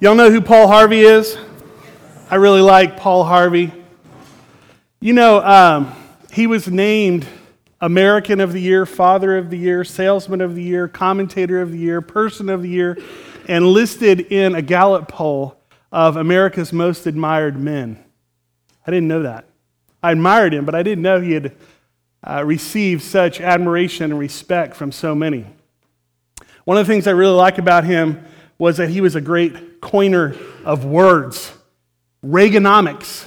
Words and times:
Y'all 0.00 0.16
know 0.16 0.28
who 0.28 0.40
Paul 0.40 0.66
Harvey 0.66 1.02
is? 1.02 1.38
I 2.28 2.34
really 2.34 2.60
like 2.60 2.96
Paul 2.96 3.22
Harvey. 3.22 3.72
You 4.98 5.12
know, 5.12 5.40
um, 5.40 5.94
he 6.32 6.48
was 6.48 6.66
named 6.66 7.24
American 7.80 8.40
of 8.40 8.52
the 8.52 8.60
Year, 8.60 8.86
Father 8.86 9.38
of 9.38 9.50
the 9.50 9.56
Year, 9.56 9.84
Salesman 9.84 10.40
of 10.40 10.56
the 10.56 10.62
Year, 10.64 10.88
Commentator 10.88 11.60
of 11.62 11.70
the 11.70 11.78
Year, 11.78 12.00
Person 12.00 12.48
of 12.48 12.62
the 12.62 12.68
Year, 12.68 12.98
and 13.46 13.68
listed 13.68 14.20
in 14.32 14.56
a 14.56 14.62
Gallup 14.62 15.06
poll 15.06 15.56
of 15.92 16.16
America's 16.16 16.72
most 16.72 17.06
admired 17.06 17.56
men. 17.56 18.02
I 18.84 18.90
didn't 18.90 19.06
know 19.06 19.22
that. 19.22 19.44
I 20.02 20.10
admired 20.10 20.54
him, 20.54 20.64
but 20.64 20.74
I 20.74 20.82
didn't 20.82 21.02
know 21.02 21.20
he 21.20 21.34
had 21.34 21.54
uh, 22.26 22.42
received 22.44 23.02
such 23.02 23.40
admiration 23.40 24.10
and 24.10 24.18
respect 24.18 24.74
from 24.74 24.90
so 24.90 25.14
many. 25.14 25.46
One 26.64 26.78
of 26.78 26.84
the 26.84 26.92
things 26.92 27.06
I 27.06 27.12
really 27.12 27.36
like 27.36 27.58
about 27.58 27.84
him 27.84 28.24
was 28.64 28.78
that 28.78 28.88
he 28.88 29.02
was 29.02 29.14
a 29.14 29.20
great 29.20 29.82
coiner 29.82 30.34
of 30.64 30.86
words. 30.86 31.52
Reaganomics, 32.24 33.26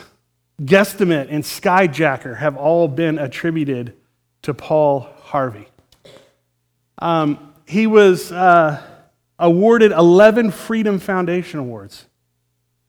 guesstimate, 0.60 1.28
and 1.30 1.44
skyjacker 1.44 2.38
have 2.38 2.58
all 2.58 2.88
been 2.88 3.20
attributed 3.20 3.94
to 4.42 4.56
Paul 4.56 5.02
Harvey. 5.22 5.68
Um, 6.98 7.54
he 7.68 7.86
was 7.86 8.32
uh, 8.32 8.82
awarded 9.38 9.92
11 9.92 10.50
Freedom 10.50 10.98
Foundation 10.98 11.60
Awards 11.60 12.08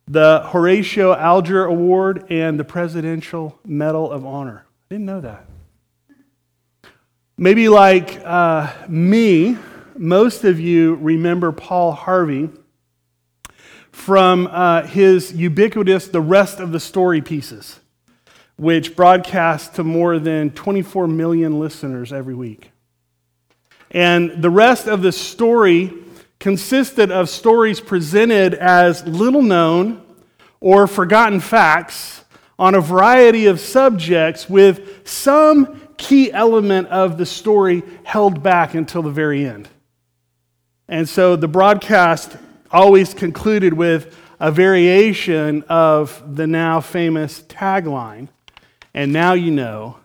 the 0.06 0.40
Horatio 0.46 1.14
Alger 1.14 1.66
Award 1.66 2.32
and 2.32 2.58
the 2.58 2.64
Presidential 2.64 3.58
Medal 3.66 4.10
of 4.10 4.24
Honor. 4.24 4.64
I 4.90 4.94
didn't 4.94 5.04
know 5.04 5.20
that. 5.20 5.44
Maybe 7.36 7.68
like 7.68 8.18
uh, 8.24 8.72
me, 8.88 9.58
most 9.98 10.44
of 10.44 10.60
you 10.60 10.94
remember 10.96 11.52
Paul 11.52 11.92
Harvey 11.92 12.50
from 13.90 14.46
uh, 14.46 14.86
his 14.86 15.32
ubiquitous 15.32 16.08
The 16.08 16.20
Rest 16.20 16.60
of 16.60 16.72
the 16.72 16.80
Story 16.80 17.20
pieces, 17.20 17.80
which 18.56 18.94
broadcast 18.94 19.74
to 19.74 19.84
more 19.84 20.18
than 20.18 20.50
24 20.50 21.08
million 21.08 21.58
listeners 21.58 22.12
every 22.12 22.34
week. 22.34 22.70
And 23.90 24.42
the 24.42 24.50
rest 24.50 24.86
of 24.86 25.02
the 25.02 25.12
story 25.12 25.92
consisted 26.38 27.10
of 27.10 27.28
stories 27.28 27.80
presented 27.80 28.54
as 28.54 29.04
little 29.06 29.42
known 29.42 30.02
or 30.60 30.86
forgotten 30.86 31.40
facts 31.40 32.24
on 32.58 32.74
a 32.74 32.80
variety 32.80 33.46
of 33.46 33.58
subjects 33.58 34.48
with 34.48 35.06
some 35.08 35.80
key 35.96 36.30
element 36.32 36.86
of 36.88 37.18
the 37.18 37.26
story 37.26 37.82
held 38.04 38.42
back 38.42 38.74
until 38.74 39.02
the 39.02 39.10
very 39.10 39.44
end. 39.44 39.68
And 40.90 41.06
so 41.06 41.36
the 41.36 41.48
broadcast 41.48 42.38
always 42.70 43.12
concluded 43.12 43.74
with 43.74 44.16
a 44.40 44.50
variation 44.50 45.62
of 45.64 46.22
the 46.34 46.46
now 46.46 46.80
famous 46.80 47.42
tagline. 47.42 48.28
And 48.94 49.12
now 49.12 49.34
you 49.34 49.50
know 49.50 49.98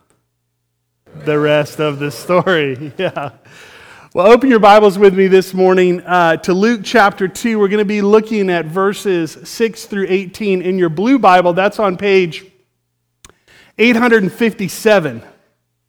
the 1.24 1.38
rest 1.38 1.80
of 1.80 2.00
the 2.00 2.10
story. 2.10 2.92
yeah. 2.98 3.30
Well, 4.12 4.30
open 4.30 4.50
your 4.50 4.58
Bibles 4.58 4.98
with 4.98 5.14
me 5.14 5.26
this 5.26 5.54
morning 5.54 6.02
uh, 6.02 6.36
to 6.38 6.52
Luke 6.52 6.82
chapter 6.84 7.28
2. 7.28 7.58
We're 7.58 7.68
going 7.68 7.78
to 7.78 7.86
be 7.86 8.02
looking 8.02 8.50
at 8.50 8.66
verses 8.66 9.38
6 9.42 9.86
through 9.86 10.06
18 10.10 10.60
in 10.60 10.78
your 10.78 10.90
blue 10.90 11.18
Bible. 11.18 11.54
That's 11.54 11.78
on 11.78 11.96
page 11.96 12.44
857. 13.78 15.22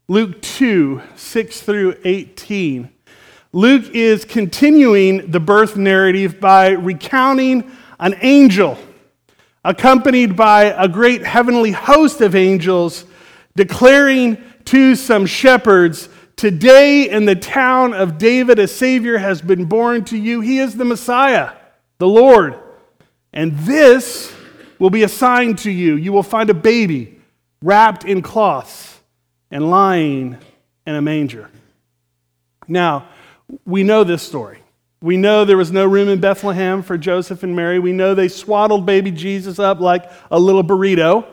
Luke 0.08 0.42
2, 0.42 1.02
6 1.18 1.62
through 1.62 1.98
18. 2.06 2.95
Luke 3.56 3.92
is 3.96 4.26
continuing 4.26 5.32
the 5.32 5.40
birth 5.40 5.78
narrative 5.78 6.42
by 6.42 6.72
recounting 6.72 7.72
an 8.02 8.14
angel 8.22 8.78
accompanied 9.64 10.36
by 10.36 10.64
a 10.64 10.90
great 10.90 11.26
heavenly 11.26 11.72
host 11.72 12.20
of 12.20 12.36
angels 12.36 13.06
declaring 13.56 14.38
to 14.66 14.94
some 14.94 15.26
shepherds, 15.26 16.10
Today 16.36 17.10
in 17.10 17.24
the 17.24 17.36
town 17.38 17.94
of 17.94 18.18
David, 18.18 18.60
a 18.60 18.68
Savior 18.68 19.18
has 19.20 19.42
been 19.42 19.64
born 19.64 20.04
to 20.04 20.18
you. 20.18 20.42
He 20.42 20.60
is 20.60 20.76
the 20.76 20.84
Messiah, 20.84 21.54
the 21.98 22.10
Lord. 22.10 22.60
And 23.32 23.58
this 23.60 24.36
will 24.80 24.90
be 24.90 25.04
a 25.04 25.08
sign 25.08 25.56
to 25.56 25.72
you. 25.72 25.96
You 25.96 26.12
will 26.12 26.24
find 26.24 26.50
a 26.50 26.54
baby 26.54 27.22
wrapped 27.62 28.04
in 28.04 28.22
cloths 28.22 29.00
and 29.50 29.70
lying 29.70 30.40
in 30.86 30.96
a 30.96 31.02
manger. 31.02 31.50
Now, 32.68 33.08
we 33.66 33.84
know 33.84 34.04
this 34.04 34.24
story. 34.24 34.60
We 35.02 35.18
know 35.18 35.46
there 35.46 35.58
was 35.58 35.72
no 35.72 35.86
room 35.86 36.10
in 36.10 36.20
Bethlehem 36.20 36.82
for 36.82 36.98
Joseph 36.98 37.44
and 37.44 37.56
Mary. 37.56 37.80
We 37.80 37.92
know 37.92 38.16
they 38.16 38.28
swaddled 38.28 38.86
baby 38.86 39.12
Jesus 39.12 39.60
up 39.60 39.80
like 39.80 40.10
a 40.32 40.40
little 40.40 40.64
burrito. 40.64 41.28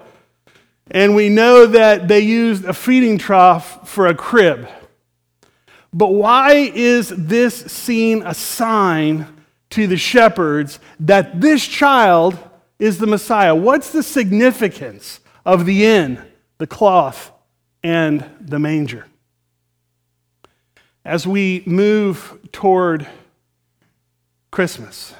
And 0.90 1.14
we 1.14 1.28
know 1.28 1.66
that 1.66 2.08
they 2.08 2.20
used 2.20 2.64
a 2.64 2.74
feeding 2.74 3.16
trough 3.16 3.88
for 3.88 4.08
a 4.08 4.14
crib. 4.14 4.68
But 5.94 6.08
why 6.08 6.70
is 6.74 7.08
this 7.16 7.54
scene 7.54 8.22
a 8.24 8.34
sign 8.34 9.26
to 9.70 9.86
the 9.86 9.96
shepherds 9.96 10.78
that 11.00 11.40
this 11.40 11.66
child 11.66 12.38
is 12.78 12.98
the 12.98 13.06
Messiah? 13.06 13.54
What's 13.54 13.90
the 13.90 14.02
significance 14.02 15.20
of 15.46 15.64
the 15.66 15.86
inn, 15.86 16.22
the 16.58 16.66
cloth, 16.66 17.32
and 17.82 18.28
the 18.40 18.58
manger? 18.58 19.06
As 21.04 21.26
we 21.26 21.62
move 21.66 22.38
toward 22.52 23.06
Christmas, 24.50 25.14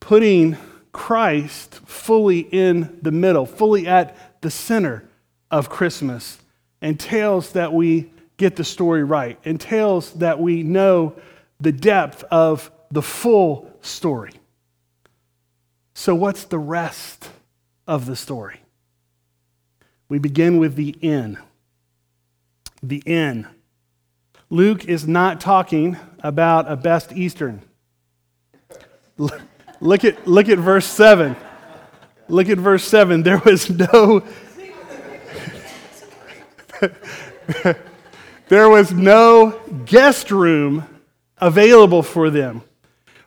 putting 0.00 0.56
Christ 0.92 1.74
fully 1.86 2.40
in 2.40 2.98
the 3.02 3.12
middle, 3.12 3.46
fully 3.46 3.86
at 3.86 4.40
the 4.40 4.50
center 4.50 5.08
of 5.50 5.68
Christmas, 5.68 6.38
entails 6.82 7.52
that 7.52 7.72
we 7.72 8.10
get 8.36 8.56
the 8.56 8.64
story 8.64 9.04
right, 9.04 9.38
entails 9.44 10.12
that 10.14 10.40
we 10.40 10.62
know 10.62 11.14
the 11.60 11.72
depth 11.72 12.24
of 12.24 12.70
the 12.90 13.02
full 13.02 13.70
story. 13.80 14.32
So, 15.94 16.14
what's 16.14 16.44
the 16.44 16.58
rest 16.58 17.28
of 17.86 18.06
the 18.06 18.16
story? 18.16 18.60
We 20.08 20.18
begin 20.18 20.58
with 20.58 20.76
the 20.76 20.90
inn. 21.00 21.38
The 22.82 23.02
inn 23.04 23.48
Luke 24.50 24.86
is 24.86 25.06
not 25.06 25.42
talking 25.42 25.98
about 26.22 26.70
a 26.70 26.76
best 26.76 27.12
Eastern. 27.12 27.60
Look 29.18 30.04
at, 30.04 30.26
look 30.26 30.48
at 30.48 30.58
verse 30.58 30.86
7. 30.86 31.36
Look 32.28 32.48
at 32.48 32.56
verse 32.56 32.84
7. 32.84 33.22
There 33.22 33.38
was 33.44 33.68
no. 33.68 34.24
there 38.48 38.68
was 38.70 38.92
no 38.92 39.60
guest 39.84 40.30
room 40.30 40.84
available 41.36 42.02
for 42.02 42.30
them. 42.30 42.62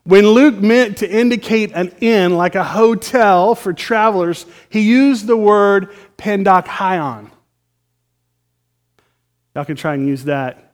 When 0.04 0.28
Luke 0.28 0.56
meant 0.56 0.98
to 1.00 1.10
indicate 1.10 1.72
an 1.74 1.90
inn, 2.02 2.36
like 2.36 2.56
a 2.56 2.64
hotel 2.64 3.54
for 3.54 3.74
travelers, 3.74 4.48
he 4.70 4.82
used 4.82 5.28
the 5.28 5.38
word 5.38 5.90
pendachion. 6.18 7.30
Y'all 9.54 9.66
can 9.66 9.76
try 9.76 9.94
and 9.94 10.08
use 10.08 10.24
that 10.24 10.71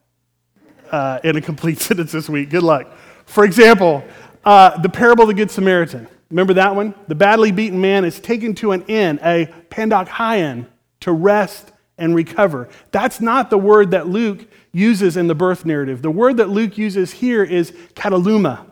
uh, 0.91 1.19
in 1.23 1.35
a 1.35 1.41
complete 1.41 1.79
sentence 1.79 2.11
this 2.11 2.29
week. 2.29 2.49
Good 2.49 2.63
luck. 2.63 2.91
For 3.25 3.43
example, 3.43 4.03
uh, 4.45 4.79
the 4.79 4.89
parable 4.89 5.23
of 5.23 5.27
the 5.27 5.33
Good 5.33 5.51
Samaritan. 5.51 6.07
Remember 6.29 6.53
that 6.55 6.75
one? 6.75 6.93
The 7.07 7.15
badly 7.15 7.51
beaten 7.51 7.79
man 7.79 8.05
is 8.05 8.19
taken 8.19 8.53
to 8.55 8.71
an 8.71 8.83
inn, 8.83 9.19
a 9.23 9.47
pendachion, 9.69 10.67
to 11.01 11.11
rest 11.11 11.71
and 11.97 12.15
recover. 12.15 12.69
That's 12.91 13.21
not 13.21 13.49
the 13.49 13.57
word 13.57 13.91
that 13.91 14.07
Luke 14.07 14.45
uses 14.71 15.17
in 15.17 15.27
the 15.27 15.35
birth 15.35 15.65
narrative. 15.65 16.01
The 16.01 16.11
word 16.11 16.37
that 16.37 16.49
Luke 16.49 16.77
uses 16.77 17.11
here 17.11 17.43
is 17.43 17.71
kataluma. 17.93 18.65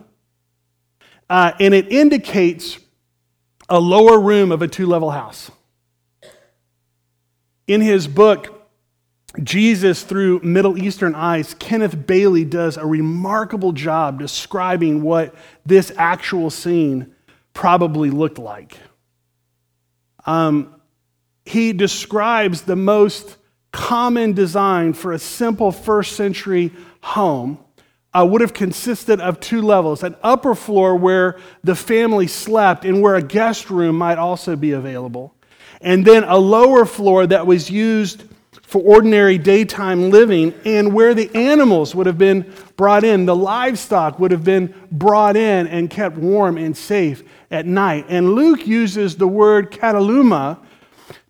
Uh, 1.28 1.52
and 1.58 1.74
it 1.74 1.90
indicates 1.90 2.78
a 3.68 3.80
lower 3.80 4.20
room 4.20 4.52
of 4.52 4.62
a 4.62 4.68
two 4.68 4.86
level 4.86 5.10
house. 5.10 5.50
In 7.66 7.80
his 7.80 8.06
book, 8.06 8.55
Jesus 9.42 10.02
through 10.02 10.40
Middle 10.40 10.78
Eastern 10.78 11.14
eyes, 11.14 11.54
Kenneth 11.54 12.06
Bailey 12.06 12.44
does 12.44 12.76
a 12.76 12.86
remarkable 12.86 13.72
job 13.72 14.18
describing 14.18 15.02
what 15.02 15.34
this 15.64 15.92
actual 15.96 16.50
scene 16.50 17.14
probably 17.52 18.10
looked 18.10 18.38
like. 18.38 18.78
Um, 20.24 20.74
he 21.44 21.72
describes 21.72 22.62
the 22.62 22.76
most 22.76 23.36
common 23.72 24.32
design 24.32 24.92
for 24.92 25.12
a 25.12 25.18
simple 25.18 25.70
first 25.70 26.16
century 26.16 26.72
home 27.02 27.58
uh, 28.12 28.24
would 28.24 28.40
have 28.40 28.54
consisted 28.54 29.20
of 29.20 29.38
two 29.38 29.60
levels 29.60 30.02
an 30.02 30.16
upper 30.22 30.54
floor 30.54 30.96
where 30.96 31.38
the 31.62 31.74
family 31.74 32.26
slept 32.26 32.84
and 32.84 33.02
where 33.02 33.14
a 33.14 33.22
guest 33.22 33.70
room 33.70 33.96
might 33.96 34.18
also 34.18 34.56
be 34.56 34.72
available, 34.72 35.34
and 35.80 36.04
then 36.04 36.24
a 36.24 36.36
lower 36.36 36.84
floor 36.84 37.26
that 37.26 37.46
was 37.46 37.70
used 37.70 38.24
for 38.66 38.82
ordinary 38.82 39.38
daytime 39.38 40.10
living 40.10 40.52
and 40.64 40.92
where 40.92 41.14
the 41.14 41.32
animals 41.34 41.94
would 41.94 42.06
have 42.06 42.18
been 42.18 42.52
brought 42.76 43.04
in. 43.04 43.24
The 43.24 43.36
livestock 43.36 44.18
would 44.18 44.32
have 44.32 44.42
been 44.42 44.74
brought 44.90 45.36
in 45.36 45.68
and 45.68 45.88
kept 45.88 46.16
warm 46.16 46.58
and 46.58 46.76
safe 46.76 47.22
at 47.50 47.64
night. 47.64 48.06
And 48.08 48.34
Luke 48.34 48.66
uses 48.66 49.16
the 49.16 49.28
word 49.28 49.70
kataluma 49.70 50.58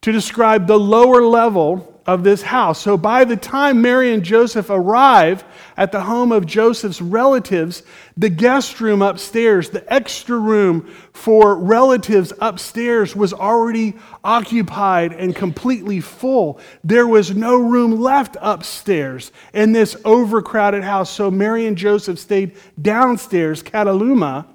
to 0.00 0.12
describe 0.12 0.66
the 0.66 0.78
lower 0.78 1.22
level 1.22 1.95
of 2.06 2.22
this 2.22 2.42
house. 2.42 2.80
So 2.80 2.96
by 2.96 3.24
the 3.24 3.36
time 3.36 3.82
Mary 3.82 4.12
and 4.12 4.22
Joseph 4.22 4.70
arrive 4.70 5.44
at 5.76 5.90
the 5.90 6.02
home 6.02 6.30
of 6.30 6.46
Joseph's 6.46 7.02
relatives, 7.02 7.82
the 8.16 8.28
guest 8.28 8.80
room 8.80 9.02
upstairs, 9.02 9.70
the 9.70 9.92
extra 9.92 10.38
room 10.38 10.88
for 11.12 11.56
relatives 11.56 12.32
upstairs, 12.40 13.16
was 13.16 13.32
already 13.32 13.94
occupied 14.22 15.12
and 15.12 15.34
completely 15.34 16.00
full. 16.00 16.60
There 16.84 17.08
was 17.08 17.34
no 17.34 17.56
room 17.56 18.00
left 18.00 18.36
upstairs 18.40 19.32
in 19.52 19.72
this 19.72 19.96
overcrowded 20.04 20.84
house. 20.84 21.10
So 21.10 21.30
Mary 21.30 21.66
and 21.66 21.76
Joseph 21.76 22.20
stayed 22.20 22.56
downstairs, 22.80 23.62
Kataluma, 23.62 24.46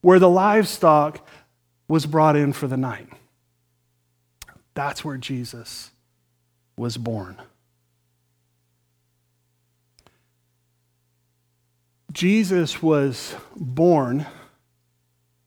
where 0.00 0.18
the 0.18 0.30
livestock 0.30 1.26
was 1.88 2.04
brought 2.04 2.34
in 2.34 2.52
for 2.52 2.66
the 2.66 2.76
night. 2.76 3.08
That's 4.74 5.04
where 5.04 5.16
Jesus 5.16 5.92
was 6.76 6.96
born. 6.96 7.36
Jesus 12.12 12.82
was 12.82 13.34
born 13.54 14.26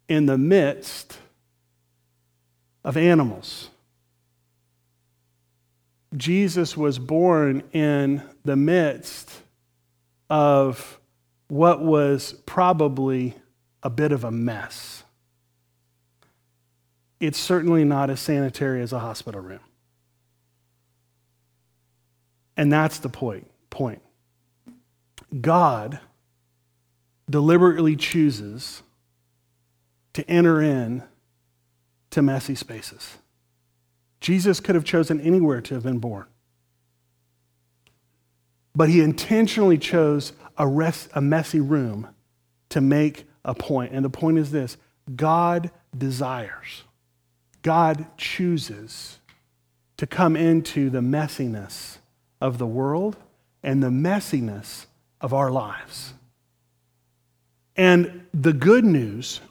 in 0.08 0.26
the 0.26 0.38
midst 0.38 1.18
of 2.84 2.98
animals. 2.98 3.70
Jesus 6.16 6.76
was 6.76 7.00
born 7.00 7.64
in 7.72 8.24
the 8.44 8.56
midst 8.56 9.32
of 10.30 11.00
what 11.48 11.82
was 11.82 12.34
probably 12.46 13.36
a 13.84 13.90
bit 13.90 14.12
of 14.12 14.24
a 14.24 14.32
mess. 14.32 15.04
It's 17.20 17.38
certainly 17.40 17.84
not 17.84 18.10
as 18.10 18.20
sanitary 18.20 18.82
as 18.82 18.94
a 18.94 19.00
hospital 19.00 19.42
room. 19.42 19.60
And 22.60 22.74
that's 22.74 23.00
the 23.00 23.08
point. 23.08 23.50
Point. 23.70 24.02
God 25.40 26.02
deliberately 27.30 27.96
chooses 27.96 28.84
to 30.12 30.30
enter 30.30 30.62
in 30.62 31.04
to 32.10 32.22
messy 32.22 32.56
spaces. 32.56 33.16
Jesus 34.20 34.60
could 34.60 34.76
have 34.76 34.84
chosen 34.84 35.22
anywhere 35.22 35.62
to 35.62 35.74
have 35.74 35.84
been 35.84 36.00
born. 36.00 36.26
But 38.76 38.90
he 38.90 39.00
intentionally 39.00 39.78
chose 39.78 40.34
a, 40.58 40.68
rest, 40.68 41.08
a 41.14 41.22
messy 41.22 41.62
room 41.62 42.10
to 42.68 42.82
make 42.82 43.24
a 43.46 43.56
point. 43.56 43.94
And 43.94 44.04
the 44.04 44.10
point 44.10 44.38
is 44.38 44.52
this 44.52 44.76
God 45.16 45.72
desires, 45.98 46.84
God 47.62 48.06
chooses 48.18 49.20
to 49.96 50.06
come 50.06 50.36
into 50.36 50.90
the 50.90 51.00
messiness 51.00 52.00
of 52.42 52.58
the 52.58 52.68
world 52.68 53.18
and 53.64 53.84
the 53.84 53.90
messiness 53.90 54.86
of 55.22 55.34
our 55.34 55.52
lives. 55.52 56.14
And 57.76 58.26
the 58.34 58.54
good 58.54 58.86
news 58.86 59.42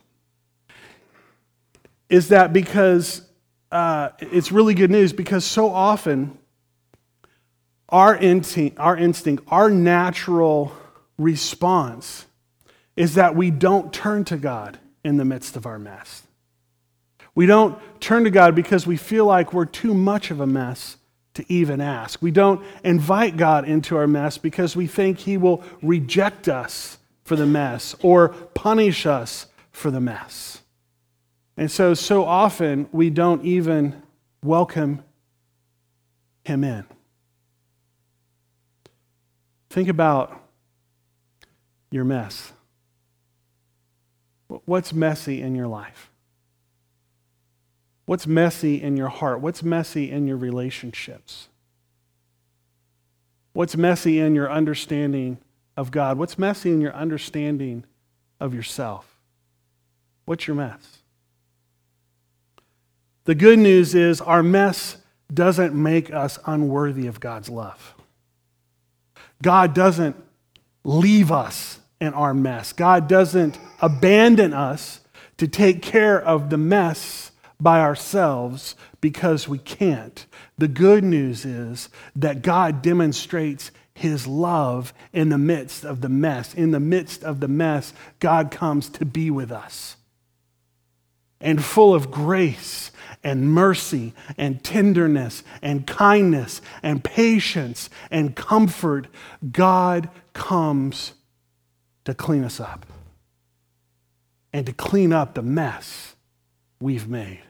is 2.08 2.28
that 2.28 2.52
because 2.52 3.22
uh, 3.70 4.10
it's 4.18 4.50
really 4.50 4.74
good 4.74 4.90
news 4.90 5.12
because 5.12 5.44
so 5.44 5.70
often 5.70 6.38
our 7.88 8.16
instinct, 8.16 8.78
our 8.78 8.96
instinct, 8.96 9.44
our 9.48 9.70
natural 9.70 10.72
response 11.16 12.26
is 12.96 13.14
that 13.14 13.34
we 13.34 13.50
don't 13.50 13.92
turn 13.92 14.24
to 14.24 14.36
God 14.36 14.78
in 15.04 15.16
the 15.16 15.24
midst 15.24 15.56
of 15.56 15.64
our 15.64 15.78
mess. 15.78 16.24
We 17.34 17.46
don't 17.46 17.78
turn 18.00 18.24
to 18.24 18.30
God 18.30 18.54
because 18.54 18.86
we 18.86 18.96
feel 18.96 19.24
like 19.24 19.54
we're 19.54 19.64
too 19.64 19.94
much 19.94 20.30
of 20.30 20.40
a 20.40 20.46
mess 20.46 20.97
to 21.38 21.52
even 21.52 21.80
ask. 21.80 22.20
We 22.20 22.32
don't 22.32 22.60
invite 22.82 23.36
God 23.36 23.66
into 23.66 23.96
our 23.96 24.08
mess 24.08 24.38
because 24.38 24.74
we 24.74 24.88
think 24.88 25.20
He 25.20 25.36
will 25.36 25.62
reject 25.80 26.48
us 26.48 26.98
for 27.22 27.36
the 27.36 27.46
mess 27.46 27.94
or 28.02 28.30
punish 28.54 29.06
us 29.06 29.46
for 29.70 29.92
the 29.92 30.00
mess. 30.00 30.62
And 31.56 31.70
so, 31.70 31.94
so 31.94 32.24
often 32.24 32.88
we 32.90 33.08
don't 33.08 33.44
even 33.44 34.02
welcome 34.42 35.04
Him 36.44 36.64
in. 36.64 36.84
Think 39.70 39.88
about 39.88 40.42
your 41.92 42.04
mess. 42.04 42.52
What's 44.48 44.92
messy 44.92 45.40
in 45.40 45.54
your 45.54 45.68
life? 45.68 46.10
What's 48.08 48.26
messy 48.26 48.80
in 48.80 48.96
your 48.96 49.10
heart? 49.10 49.42
What's 49.42 49.62
messy 49.62 50.10
in 50.10 50.26
your 50.26 50.38
relationships? 50.38 51.48
What's 53.52 53.76
messy 53.76 54.18
in 54.18 54.34
your 54.34 54.50
understanding 54.50 55.36
of 55.76 55.90
God? 55.90 56.16
What's 56.16 56.38
messy 56.38 56.70
in 56.70 56.80
your 56.80 56.94
understanding 56.94 57.84
of 58.40 58.54
yourself? 58.54 59.20
What's 60.24 60.46
your 60.46 60.56
mess? 60.56 61.00
The 63.24 63.34
good 63.34 63.58
news 63.58 63.94
is 63.94 64.22
our 64.22 64.42
mess 64.42 64.96
doesn't 65.34 65.74
make 65.74 66.10
us 66.10 66.38
unworthy 66.46 67.08
of 67.08 67.20
God's 67.20 67.50
love. 67.50 67.94
God 69.42 69.74
doesn't 69.74 70.16
leave 70.82 71.30
us 71.30 71.78
in 72.00 72.14
our 72.14 72.32
mess. 72.32 72.72
God 72.72 73.06
doesn't 73.06 73.58
abandon 73.82 74.54
us 74.54 75.00
to 75.36 75.46
take 75.46 75.82
care 75.82 76.18
of 76.18 76.48
the 76.48 76.56
mess 76.56 77.27
by 77.60 77.80
ourselves 77.80 78.76
because 79.00 79.48
we 79.48 79.58
can't. 79.58 80.26
The 80.56 80.68
good 80.68 81.04
news 81.04 81.44
is 81.44 81.88
that 82.14 82.42
God 82.42 82.82
demonstrates 82.82 83.70
his 83.94 84.26
love 84.26 84.92
in 85.12 85.28
the 85.28 85.38
midst 85.38 85.84
of 85.84 86.00
the 86.00 86.08
mess. 86.08 86.54
In 86.54 86.70
the 86.70 86.80
midst 86.80 87.24
of 87.24 87.40
the 87.40 87.48
mess, 87.48 87.92
God 88.20 88.50
comes 88.50 88.88
to 88.90 89.04
be 89.04 89.30
with 89.30 89.50
us. 89.50 89.96
And 91.40 91.64
full 91.64 91.94
of 91.94 92.10
grace 92.10 92.92
and 93.24 93.52
mercy 93.52 94.12
and 94.36 94.62
tenderness 94.62 95.42
and 95.60 95.86
kindness 95.86 96.60
and 96.82 97.02
patience 97.02 97.90
and 98.10 98.36
comfort, 98.36 99.08
God 99.50 100.08
comes 100.32 101.14
to 102.04 102.14
clean 102.14 102.44
us 102.44 102.60
up 102.60 102.86
and 104.52 104.64
to 104.66 104.72
clean 104.72 105.12
up 105.12 105.34
the 105.34 105.42
mess 105.42 106.14
we've 106.80 107.08
made. 107.08 107.42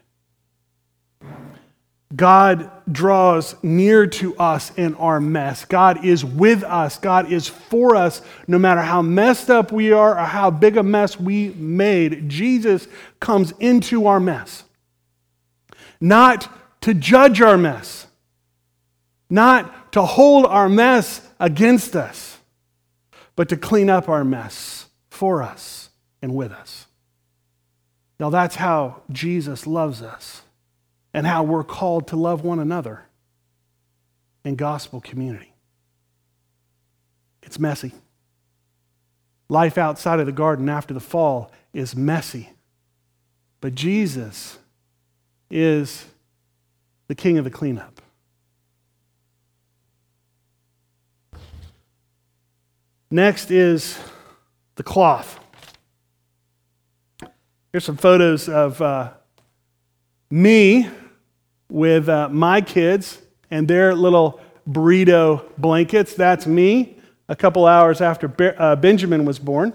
God 2.15 2.71
draws 2.91 3.55
near 3.63 4.07
to 4.07 4.35
us 4.39 4.73
in 4.77 4.95
our 4.95 5.21
mess. 5.21 5.67
God 5.67 6.05
is 6.05 6.25
with 6.25 6.65
us. 6.65 6.99
God 6.99 7.31
is 7.31 7.49
for 7.49 7.97
us 7.97 8.23
no 8.47 8.59
matter 8.59 8.81
how 8.81 9.03
messed 9.03 9.51
up 9.51 9.73
we 9.73 9.93
are 9.93 10.19
or 10.19 10.25
how 10.25 10.51
big 10.51 10.79
a 10.79 10.83
mess 10.83 11.21
we 11.21 11.51
made. 11.51 12.29
Jesus 12.29 12.89
comes 13.21 13.53
into 13.61 14.07
our 14.07 14.21
mess. 14.21 14.65
Not 16.01 16.51
to 16.83 16.95
judge 16.95 17.43
our 17.43 17.59
mess, 17.59 18.07
not 19.29 19.93
to 19.93 20.03
hold 20.03 20.47
our 20.47 20.69
mess 20.69 21.21
against 21.39 21.95
us, 21.95 22.39
but 23.37 23.49
to 23.51 23.57
clean 23.57 23.91
up 23.91 24.09
our 24.09 24.25
mess 24.25 24.87
for 25.11 25.43
us 25.43 25.91
and 26.23 26.35
with 26.35 26.53
us. 26.53 26.87
Now 28.19 28.31
that's 28.31 28.57
how 28.57 29.03
Jesus 29.11 29.67
loves 29.67 30.01
us 30.01 30.43
and 31.13 31.27
how 31.27 31.43
we're 31.43 31.65
called 31.65 32.09
to 32.09 32.17
love 32.17 32.45
one 32.45 32.59
another 32.59 33.03
in 34.45 34.57
gospel 34.57 35.01
community. 35.01 35.53
It's 37.43 37.59
messy. 37.59 37.93
Life 39.49 39.79
outside 39.79 40.21
of 40.21 40.27
the 40.27 40.33
garden 40.33 40.69
after 40.69 40.93
the 40.93 41.01
fall 41.01 41.51
is 41.73 41.97
messy. 41.97 42.51
But 43.61 43.75
Jesus 43.75 44.59
is 45.51 46.07
the 47.09 47.15
king 47.15 47.39
of 47.39 47.45
the 47.45 47.51
cleanup. 47.51 48.03
Next 53.11 53.51
is 53.51 53.99
the 54.75 54.83
cloth. 54.83 55.41
Here's 57.73 57.85
some 57.85 57.97
photos 57.97 58.49
of 58.49 58.81
uh, 58.83 59.13
me 60.31 60.89
with 61.69 62.09
uh, 62.09 62.29
my 62.29 62.61
kids 62.61 63.21
and 63.51 63.67
their 63.67 63.95
little 63.95 64.41
burrito 64.69 65.45
blankets. 65.59 66.15
That's 66.15 66.47
me 66.47 66.99
a 67.29 67.37
couple 67.37 67.67
hours 67.67 68.01
after 68.01 68.29
Be- 68.29 68.57
uh, 68.57 68.77
Benjamin 68.77 69.25
was 69.25 69.39
born. 69.39 69.73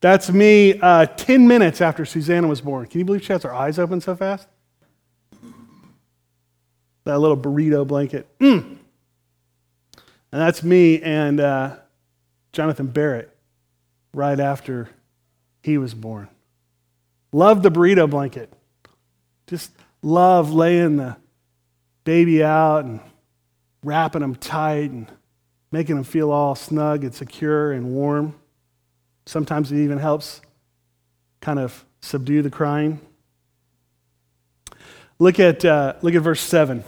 That's 0.00 0.30
me 0.30 0.78
uh, 0.80 1.06
10 1.06 1.46
minutes 1.46 1.80
after 1.80 2.04
Susanna 2.04 2.48
was 2.48 2.60
born. 2.60 2.86
Can 2.86 2.98
you 2.98 3.04
believe 3.04 3.24
she 3.24 3.32
has 3.32 3.44
her 3.44 3.54
eyes 3.54 3.78
open 3.78 4.00
so 4.00 4.16
fast? 4.16 4.48
that 7.04 7.18
little 7.18 7.36
burrito 7.36 7.86
blanket. 7.86 8.26
Mm. 8.38 8.78
And 10.32 10.40
that's 10.40 10.62
me 10.62 11.00
and 11.02 11.40
uh, 11.40 11.76
Jonathan 12.52 12.86
Barrett 12.86 13.36
right 14.14 14.38
after 14.38 14.88
he 15.62 15.78
was 15.78 15.94
born. 15.94 16.28
Love 17.32 17.62
the 17.62 17.70
burrito 17.70 18.08
blanket. 18.08 18.52
Just 19.46 19.72
love 20.02 20.52
laying 20.52 20.96
the 20.96 21.16
baby 22.04 22.44
out 22.44 22.84
and 22.84 23.00
wrapping 23.82 24.20
them 24.20 24.36
tight 24.36 24.90
and 24.90 25.10
making 25.70 25.96
them 25.96 26.04
feel 26.04 26.30
all 26.30 26.54
snug 26.54 27.04
and 27.04 27.14
secure 27.14 27.72
and 27.72 27.86
warm. 27.86 28.34
Sometimes 29.24 29.72
it 29.72 29.82
even 29.82 29.98
helps 29.98 30.40
kind 31.40 31.58
of 31.58 31.84
subdue 32.00 32.42
the 32.42 32.50
crying. 32.50 33.00
Look 35.18 35.38
at, 35.40 35.64
uh, 35.64 35.94
look 36.02 36.14
at 36.14 36.22
verse 36.22 36.40
7. 36.40 36.84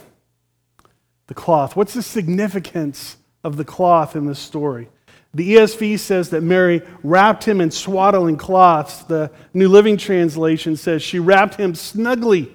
The 1.27 1.33
cloth. 1.33 1.75
What's 1.75 1.93
the 1.93 2.03
significance 2.03 3.17
of 3.43 3.57
the 3.57 3.65
cloth 3.65 4.15
in 4.15 4.27
this 4.27 4.39
story? 4.39 4.89
The 5.35 5.55
ESV 5.55 5.99
says 5.99 6.29
that 6.29 6.43
Mary 6.43 6.81
wrapped 7.03 7.43
him 7.43 7.59
in 7.59 7.69
swaddling 7.69 8.37
cloths. 8.37 9.03
The 9.03 9.29
New 9.53 9.67
Living 9.67 9.97
Translation 9.97 10.77
says 10.77 11.03
she 11.03 11.19
wrapped 11.19 11.55
him 11.55 11.75
snugly 11.75 12.53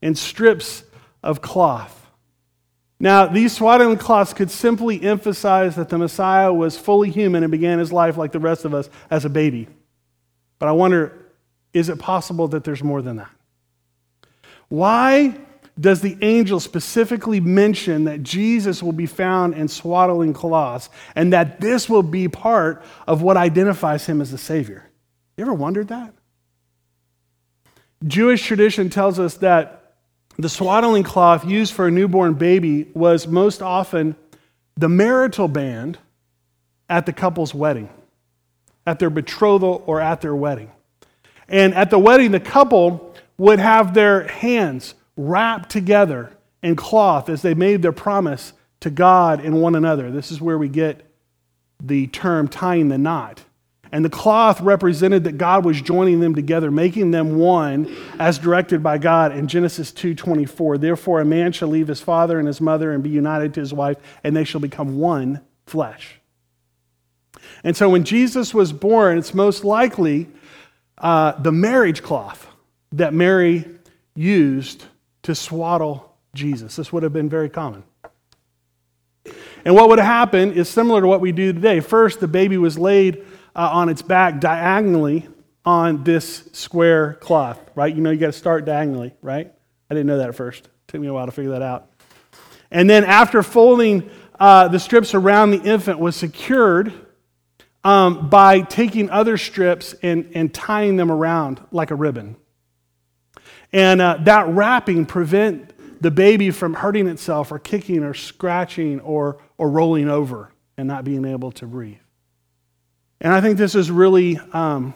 in 0.00 0.14
strips 0.14 0.84
of 1.24 1.42
cloth. 1.42 2.08
Now, 3.00 3.26
these 3.26 3.56
swaddling 3.56 3.98
cloths 3.98 4.32
could 4.32 4.52
simply 4.52 5.02
emphasize 5.02 5.74
that 5.74 5.88
the 5.88 5.98
Messiah 5.98 6.52
was 6.52 6.78
fully 6.78 7.10
human 7.10 7.42
and 7.42 7.50
began 7.50 7.80
his 7.80 7.92
life 7.92 8.16
like 8.16 8.30
the 8.30 8.38
rest 8.38 8.64
of 8.64 8.72
us 8.72 8.88
as 9.10 9.24
a 9.24 9.28
baby. 9.28 9.66
But 10.60 10.68
I 10.68 10.72
wonder 10.72 11.12
is 11.72 11.88
it 11.88 11.98
possible 11.98 12.46
that 12.48 12.62
there's 12.62 12.84
more 12.84 13.02
than 13.02 13.16
that? 13.16 13.30
Why 14.68 15.36
does 15.78 16.00
the 16.00 16.16
angel 16.22 16.58
specifically 16.58 17.38
mention 17.38 18.04
that 18.04 18.22
Jesus 18.22 18.82
will 18.82 18.92
be 18.92 19.06
found 19.06 19.54
in 19.54 19.68
swaddling 19.68 20.32
cloths 20.32 20.88
and 21.14 21.32
that 21.32 21.60
this 21.60 21.88
will 21.88 22.02
be 22.02 22.28
part 22.28 22.82
of 23.06 23.20
what 23.20 23.36
identifies 23.36 24.06
him 24.06 24.20
as 24.20 24.30
the 24.30 24.38
Savior? 24.38 24.88
You 25.36 25.42
ever 25.42 25.52
wondered 25.52 25.88
that? 25.88 26.14
Jewish 28.06 28.42
tradition 28.42 28.88
tells 28.88 29.18
us 29.18 29.34
that 29.38 29.94
the 30.38 30.48
swaddling 30.48 31.02
cloth 31.02 31.46
used 31.46 31.74
for 31.74 31.86
a 31.86 31.90
newborn 31.90 32.34
baby 32.34 32.88
was 32.94 33.26
most 33.26 33.62
often 33.62 34.16
the 34.76 34.88
marital 34.88 35.48
band 35.48 35.98
at 36.88 37.06
the 37.06 37.12
couple's 37.12 37.54
wedding, 37.54 37.88
at 38.86 38.98
their 38.98 39.10
betrothal 39.10 39.82
or 39.86 40.00
at 40.00 40.20
their 40.20 40.36
wedding. 40.36 40.70
And 41.48 41.74
at 41.74 41.90
the 41.90 41.98
wedding, 41.98 42.32
the 42.32 42.40
couple 42.40 43.14
would 43.38 43.58
have 43.58 43.94
their 43.94 44.26
hands 44.26 44.94
wrapped 45.16 45.70
together 45.70 46.32
in 46.62 46.76
cloth 46.76 47.28
as 47.28 47.42
they 47.42 47.54
made 47.54 47.82
their 47.82 47.92
promise 47.92 48.52
to 48.80 48.90
God 48.90 49.44
and 49.44 49.60
one 49.60 49.74
another. 49.74 50.10
This 50.10 50.30
is 50.30 50.40
where 50.40 50.58
we 50.58 50.68
get 50.68 51.06
the 51.82 52.06
term 52.08 52.48
tying 52.48 52.88
the 52.88 52.98
knot. 52.98 53.42
And 53.92 54.04
the 54.04 54.10
cloth 54.10 54.60
represented 54.60 55.24
that 55.24 55.38
God 55.38 55.64
was 55.64 55.80
joining 55.80 56.20
them 56.20 56.34
together, 56.34 56.70
making 56.70 57.12
them 57.12 57.36
one 57.36 57.94
as 58.18 58.38
directed 58.38 58.82
by 58.82 58.98
God 58.98 59.32
in 59.32 59.46
Genesis 59.46 59.92
2:24. 59.92 60.76
Therefore 60.76 61.20
a 61.20 61.24
man 61.24 61.52
shall 61.52 61.68
leave 61.68 61.88
his 61.88 62.00
father 62.00 62.38
and 62.38 62.48
his 62.48 62.60
mother 62.60 62.92
and 62.92 63.02
be 63.02 63.10
united 63.10 63.54
to 63.54 63.60
his 63.60 63.72
wife, 63.72 63.96
and 64.24 64.36
they 64.36 64.44
shall 64.44 64.60
become 64.60 64.98
one 64.98 65.40
flesh. 65.66 66.20
And 67.62 67.76
so 67.76 67.88
when 67.88 68.04
Jesus 68.04 68.52
was 68.52 68.72
born, 68.72 69.18
it's 69.18 69.34
most 69.34 69.64
likely 69.64 70.28
uh, 70.98 71.32
the 71.40 71.52
marriage 71.52 72.02
cloth 72.02 72.48
that 72.92 73.14
Mary 73.14 73.64
used 74.14 74.84
to 75.26 75.34
swaddle 75.34 76.16
Jesus. 76.34 76.76
This 76.76 76.92
would 76.92 77.02
have 77.02 77.12
been 77.12 77.28
very 77.28 77.48
common. 77.48 77.82
And 79.64 79.74
what 79.74 79.88
would 79.88 79.98
happen 79.98 80.52
is 80.52 80.68
similar 80.68 81.00
to 81.00 81.06
what 81.08 81.20
we 81.20 81.32
do 81.32 81.52
today. 81.52 81.80
First, 81.80 82.20
the 82.20 82.28
baby 82.28 82.56
was 82.56 82.78
laid 82.78 83.24
uh, 83.56 83.68
on 83.72 83.88
its 83.88 84.02
back 84.02 84.38
diagonally 84.38 85.28
on 85.64 86.04
this 86.04 86.48
square 86.52 87.14
cloth, 87.14 87.60
right? 87.74 87.92
You 87.92 88.00
know, 88.00 88.12
you 88.12 88.20
got 88.20 88.26
to 88.26 88.32
start 88.32 88.64
diagonally, 88.64 89.14
right? 89.20 89.52
I 89.90 89.94
didn't 89.94 90.06
know 90.06 90.18
that 90.18 90.28
at 90.28 90.36
first. 90.36 90.66
It 90.66 90.70
took 90.86 91.00
me 91.00 91.08
a 91.08 91.12
while 91.12 91.26
to 91.26 91.32
figure 91.32 91.50
that 91.50 91.62
out. 91.62 91.90
And 92.70 92.88
then 92.88 93.02
after 93.04 93.42
folding 93.42 94.08
uh, 94.38 94.68
the 94.68 94.78
strips 94.78 95.12
around 95.12 95.50
the 95.50 95.60
infant 95.60 95.98
was 95.98 96.14
secured 96.14 96.92
um, 97.82 98.30
by 98.30 98.60
taking 98.60 99.10
other 99.10 99.36
strips 99.36 99.92
and, 100.04 100.30
and 100.36 100.54
tying 100.54 100.94
them 100.94 101.10
around 101.10 101.60
like 101.72 101.90
a 101.90 101.96
ribbon. 101.96 102.36
And 103.72 104.00
uh, 104.00 104.18
that 104.20 104.48
wrapping 104.48 105.06
prevent 105.06 105.72
the 106.00 106.10
baby 106.10 106.50
from 106.50 106.74
hurting 106.74 107.08
itself 107.08 107.50
or 107.50 107.58
kicking 107.58 108.02
or 108.02 108.14
scratching 108.14 109.00
or, 109.00 109.38
or 109.58 109.70
rolling 109.70 110.08
over 110.08 110.52
and 110.76 110.86
not 110.86 111.04
being 111.04 111.24
able 111.24 111.50
to 111.52 111.66
breathe. 111.66 111.98
And 113.20 113.32
I 113.32 113.40
think 113.40 113.56
this 113.56 113.74
is 113.74 113.90
really 113.90 114.38
um, 114.52 114.94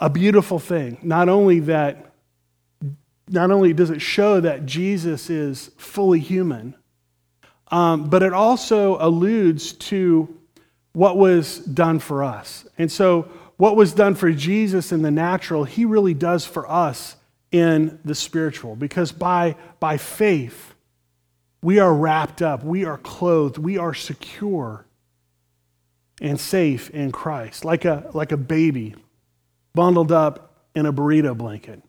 a 0.00 0.10
beautiful 0.10 0.58
thing. 0.58 0.98
Not 1.02 1.28
only 1.28 1.60
that, 1.60 2.12
not 3.28 3.50
only 3.50 3.72
does 3.72 3.90
it 3.90 4.02
show 4.02 4.40
that 4.40 4.66
Jesus 4.66 5.30
is 5.30 5.70
fully 5.78 6.18
human, 6.18 6.74
um, 7.68 8.10
but 8.10 8.22
it 8.22 8.32
also 8.32 8.98
alludes 9.00 9.72
to 9.72 10.38
what 10.92 11.16
was 11.16 11.58
done 11.58 11.98
for 11.98 12.22
us. 12.22 12.66
And 12.78 12.90
so, 12.90 13.28
what 13.56 13.76
was 13.76 13.92
done 13.92 14.14
for 14.14 14.32
Jesus 14.32 14.92
in 14.92 15.02
the 15.02 15.10
natural, 15.10 15.64
he 15.64 15.84
really 15.84 16.14
does 16.14 16.44
for 16.44 16.70
us 16.70 17.16
in 17.52 17.98
the 18.04 18.14
spiritual. 18.14 18.74
Because 18.76 19.12
by, 19.12 19.56
by 19.78 19.96
faith, 19.96 20.74
we 21.62 21.78
are 21.78 21.94
wrapped 21.94 22.42
up, 22.42 22.64
we 22.64 22.84
are 22.84 22.98
clothed, 22.98 23.58
we 23.58 23.78
are 23.78 23.94
secure 23.94 24.86
and 26.20 26.38
safe 26.38 26.90
in 26.90 27.12
Christ, 27.12 27.64
like 27.64 27.84
a, 27.84 28.10
like 28.12 28.32
a 28.32 28.36
baby 28.36 28.94
bundled 29.74 30.12
up 30.12 30.56
in 30.74 30.86
a 30.86 30.92
burrito 30.92 31.36
blanket. 31.36 31.82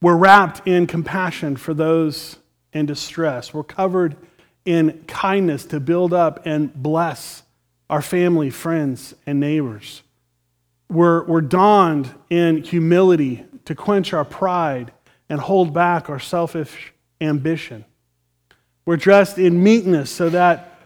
We're 0.00 0.16
wrapped 0.16 0.66
in 0.66 0.86
compassion 0.86 1.56
for 1.56 1.74
those 1.74 2.36
in 2.72 2.86
distress. 2.86 3.54
We're 3.54 3.62
covered 3.62 4.16
in 4.64 5.04
kindness 5.06 5.64
to 5.66 5.80
build 5.80 6.12
up 6.12 6.44
and 6.44 6.74
bless 6.74 7.42
our 7.92 8.00
family, 8.00 8.48
friends, 8.48 9.14
and 9.26 9.38
neighbors. 9.38 10.02
We're, 10.88 11.26
we're 11.26 11.42
donned 11.42 12.10
in 12.30 12.62
humility 12.62 13.44
to 13.66 13.74
quench 13.74 14.14
our 14.14 14.24
pride 14.24 14.92
and 15.28 15.38
hold 15.38 15.74
back 15.74 16.08
our 16.08 16.18
selfish 16.18 16.94
ambition. 17.20 17.84
We're 18.86 18.96
dressed 18.96 19.38
in 19.38 19.62
meekness 19.62 20.10
so 20.10 20.30
that 20.30 20.80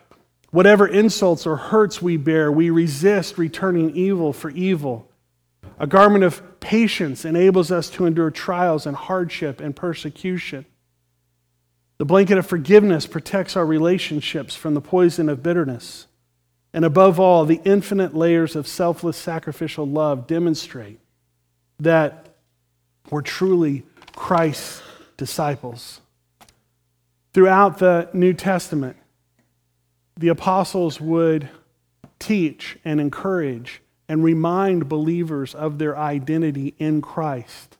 whatever 0.51 0.85
insults 0.85 1.47
or 1.47 1.57
hurts 1.57 2.03
we 2.03 2.17
bear, 2.17 2.51
we 2.51 2.71
resist 2.71 3.39
returning 3.39 3.95
evil 3.95 4.33
for 4.33 4.51
evil. 4.51 5.09
A 5.79 5.87
garment 5.87 6.25
of 6.25 6.59
patience 6.59 7.25
enables 7.25 7.71
us 7.71 7.89
to 7.91 8.07
endure 8.07 8.33
trials 8.33 8.85
and 8.85 8.97
hardship 8.97 9.61
and 9.61 9.77
persecution. 9.77 10.67
The 11.99 12.05
blanket 12.05 12.37
of 12.37 12.49
forgiveness 12.49 13.07
protects 13.07 13.57
our 13.57 13.65
relationships 13.65 14.57
from 14.57 14.75
the 14.75 14.81
poison 14.81 15.29
of 15.29 15.41
bitterness. 15.41 16.09
And 16.77 16.85
above 16.85 17.19
all, 17.19 17.47
the 17.47 17.63
infinite 17.65 18.15
layers 18.15 18.55
of 18.55 18.67
selfless 18.67 19.17
sacrificial 19.17 19.87
love 19.87 20.27
demonstrate 20.27 21.01
that 21.81 22.27
we're 23.09 23.23
truly 23.23 23.83
Christ's 24.15 24.83
disciples. 25.17 26.03
Throughout 27.33 27.79
the 27.79 28.11
New 28.13 28.35
Testament, 28.35 28.99
the 30.19 30.29
apostles 30.29 31.01
would 31.01 31.49
teach 32.19 32.77
and 32.85 33.01
encourage 33.01 33.81
and 34.07 34.23
remind 34.23 34.87
believers 34.87 35.55
of 35.55 35.79
their 35.79 35.97
identity 35.97 36.75
in 36.79 37.01
Christ, 37.01 37.79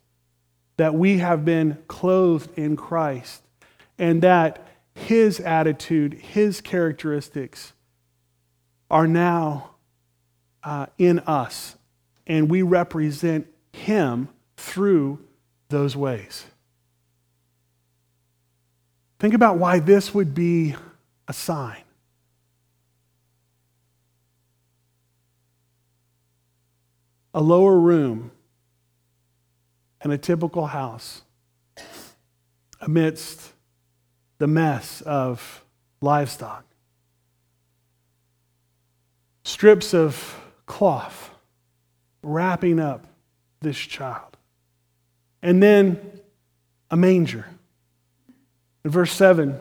that 0.79 0.95
we 0.95 1.19
have 1.19 1.45
been 1.45 1.77
clothed 1.87 2.49
in 2.59 2.77
Christ, 2.77 3.43
and 3.99 4.23
that 4.23 4.67
his 4.95 5.39
attitude, 5.39 6.15
his 6.15 6.63
characteristics 6.63 7.75
are 8.91 9.07
now 9.07 9.71
uh, 10.63 10.87
in 10.99 11.21
us, 11.21 11.77
and 12.27 12.51
we 12.51 12.63
represent 12.63 13.47
him 13.73 14.29
through 14.57 15.19
those 15.69 15.97
ways. 15.97 16.47
Think 19.19 19.35
about 19.35 19.59
why 19.59 19.79
this 19.79 20.13
would 20.15 20.35
be 20.35 20.75
a 21.27 21.33
sign. 21.33 21.83
A 27.33 27.41
lower 27.41 27.79
room 27.79 28.31
in 30.05 30.11
a 30.11 30.19
typical 30.19 30.67
house 30.67 31.23
amidst 32.81 33.53
the 34.39 34.47
mess 34.47 35.01
of 35.03 35.65
livestock. 36.01 36.65
Strips 39.47 39.95
of 39.95 40.43
cloth 40.67 41.31
wrapping 42.21 42.81
up 42.81 43.07
this 43.61 43.79
child. 43.79 44.37
And 45.41 45.63
then 45.63 46.01
a 46.91 46.97
manger 46.97 47.47
In 48.85 48.91
verse 48.91 49.13
7, 49.13 49.57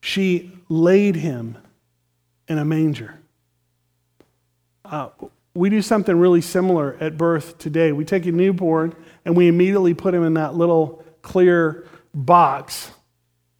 she 0.00 0.52
laid 0.68 1.16
him 1.16 1.58
in 2.46 2.58
a 2.58 2.64
manger. 2.64 3.18
Uh, 4.84 5.08
we 5.52 5.68
do 5.68 5.82
something 5.82 6.16
really 6.16 6.40
similar 6.40 6.96
at 7.00 7.18
birth 7.18 7.58
today. 7.58 7.90
We 7.90 8.04
take 8.04 8.26
a 8.26 8.32
newborn 8.32 8.94
and 9.24 9.36
we 9.36 9.48
immediately 9.48 9.92
put 9.92 10.14
him 10.14 10.22
in 10.22 10.34
that 10.34 10.54
little 10.54 11.04
clear 11.20 11.84
box 12.14 12.92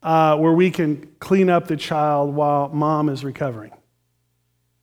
uh, 0.04 0.36
where 0.36 0.52
we 0.52 0.70
can 0.70 1.08
clean 1.18 1.50
up 1.50 1.66
the 1.66 1.76
child 1.76 2.32
while 2.32 2.68
mom 2.68 3.08
is 3.08 3.24
recovering. 3.24 3.72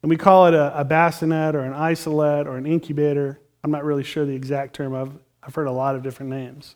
And 0.04 0.10
we 0.10 0.18
call 0.18 0.48
it 0.48 0.54
a, 0.54 0.80
a 0.80 0.84
bassinet 0.84 1.56
or 1.56 1.62
an 1.62 1.74
isolette 1.74 2.46
or 2.46 2.58
an 2.58 2.68
incubator. 2.68 3.40
I'm 3.64 3.72
not 3.72 3.86
really 3.86 4.04
sure 4.04 4.26
the 4.26 4.36
exact 4.36 4.76
term. 4.76 4.94
I've, 4.94 5.14
I've 5.42 5.56
heard 5.56 5.68
a 5.68 5.72
lot 5.72 5.96
of 5.96 6.04
different 6.04 6.30
names. 6.30 6.76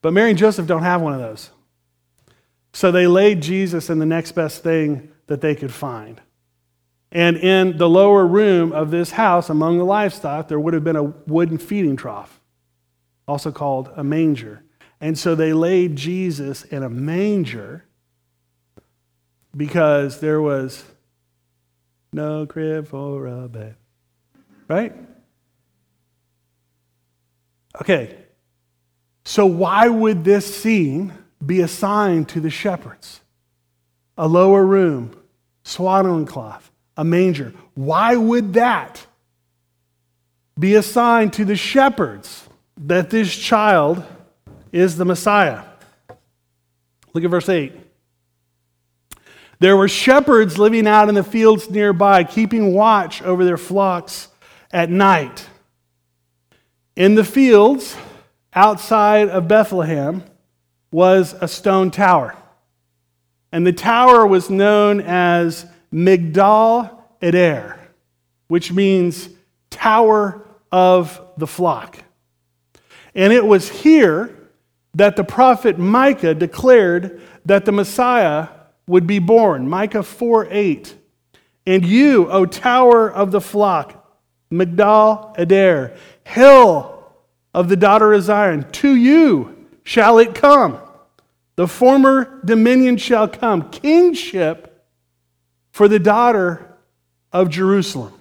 But 0.00 0.12
Mary 0.12 0.30
and 0.30 0.38
Joseph 0.38 0.66
don't 0.66 0.84
have 0.84 1.02
one 1.02 1.12
of 1.12 1.20
those. 1.20 1.50
So 2.72 2.90
they 2.90 3.06
laid 3.06 3.42
Jesus 3.42 3.90
in 3.90 3.98
the 3.98 4.06
next 4.06 4.32
best 4.32 4.62
thing 4.62 5.10
that 5.26 5.40
they 5.40 5.54
could 5.54 5.72
find. 5.72 6.20
And 7.10 7.36
in 7.36 7.76
the 7.76 7.88
lower 7.88 8.26
room 8.26 8.72
of 8.72 8.90
this 8.90 9.10
house, 9.10 9.50
among 9.50 9.78
the 9.78 9.84
livestock, 9.84 10.48
there 10.48 10.58
would 10.58 10.72
have 10.72 10.84
been 10.84 10.96
a 10.96 11.02
wooden 11.02 11.58
feeding 11.58 11.96
trough, 11.96 12.40
also 13.28 13.52
called 13.52 13.90
a 13.96 14.02
manger. 14.02 14.62
And 15.00 15.18
so 15.18 15.34
they 15.34 15.52
laid 15.52 15.96
Jesus 15.96 16.62
in 16.62 16.82
a 16.82 16.88
manger 16.88 17.84
because 19.54 20.20
there 20.20 20.40
was 20.40 20.84
no 22.12 22.46
crib 22.46 22.88
for 22.88 23.26
a 23.26 23.48
bed. 23.48 23.76
Right? 24.68 24.94
Okay. 27.80 28.16
So, 29.24 29.46
why 29.46 29.88
would 29.88 30.24
this 30.24 30.62
scene 30.62 31.12
be 31.44 31.60
assigned 31.60 32.28
to 32.30 32.40
the 32.40 32.50
shepherds? 32.50 33.20
A 34.18 34.28
lower 34.28 34.64
room, 34.64 35.16
swaddling 35.64 36.26
cloth, 36.26 36.70
a 36.96 37.04
manger. 37.04 37.54
Why 37.74 38.16
would 38.16 38.54
that 38.54 39.06
be 40.58 40.74
assigned 40.74 41.32
to 41.34 41.44
the 41.44 41.56
shepherds 41.56 42.48
that 42.76 43.10
this 43.10 43.34
child 43.34 44.04
is 44.70 44.96
the 44.96 45.04
Messiah? 45.04 45.62
Look 47.14 47.24
at 47.24 47.30
verse 47.30 47.48
8. 47.48 47.81
There 49.62 49.76
were 49.76 49.86
shepherds 49.86 50.58
living 50.58 50.88
out 50.88 51.08
in 51.08 51.14
the 51.14 51.22
fields 51.22 51.70
nearby, 51.70 52.24
keeping 52.24 52.74
watch 52.74 53.22
over 53.22 53.44
their 53.44 53.56
flocks 53.56 54.26
at 54.72 54.90
night. 54.90 55.46
In 56.96 57.14
the 57.14 57.22
fields 57.22 57.96
outside 58.52 59.28
of 59.28 59.46
Bethlehem 59.46 60.24
was 60.90 61.36
a 61.40 61.46
stone 61.46 61.92
tower. 61.92 62.34
And 63.52 63.64
the 63.64 63.72
tower 63.72 64.26
was 64.26 64.50
known 64.50 65.00
as 65.00 65.64
Migdal 65.92 67.00
Eder, 67.22 67.78
which 68.48 68.72
means 68.72 69.28
tower 69.70 70.44
of 70.72 71.20
the 71.36 71.46
flock. 71.46 71.98
And 73.14 73.32
it 73.32 73.46
was 73.46 73.68
here 73.68 74.36
that 74.94 75.14
the 75.14 75.22
prophet 75.22 75.78
Micah 75.78 76.34
declared 76.34 77.20
that 77.44 77.64
the 77.64 77.70
Messiah 77.70 78.48
would 78.86 79.06
be 79.06 79.18
born. 79.18 79.68
Micah 79.68 80.02
4 80.02 80.48
8. 80.50 80.96
And 81.66 81.86
you, 81.86 82.30
O 82.30 82.44
tower 82.44 83.10
of 83.10 83.30
the 83.30 83.40
flock, 83.40 84.02
Migdal 84.50 85.38
Eder, 85.38 85.96
hill 86.24 87.04
of 87.54 87.68
the 87.68 87.76
daughter 87.76 88.12
of 88.12 88.22
Zion, 88.22 88.70
to 88.72 88.94
you 88.94 89.66
shall 89.84 90.18
it 90.18 90.34
come. 90.34 90.78
The 91.56 91.68
former 91.68 92.40
dominion 92.44 92.96
shall 92.96 93.28
come, 93.28 93.70
kingship 93.70 94.86
for 95.70 95.86
the 95.86 95.98
daughter 95.98 96.76
of 97.32 97.48
Jerusalem. 97.48 98.12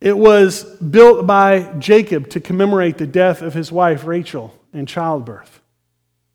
It 0.00 0.16
was 0.16 0.64
built 0.64 1.26
by 1.26 1.72
Jacob 1.78 2.30
to 2.30 2.40
commemorate 2.40 2.98
the 2.98 3.06
death 3.06 3.42
of 3.42 3.54
his 3.54 3.72
wife 3.72 4.04
Rachel 4.04 4.54
in 4.72 4.86
childbirth. 4.86 5.60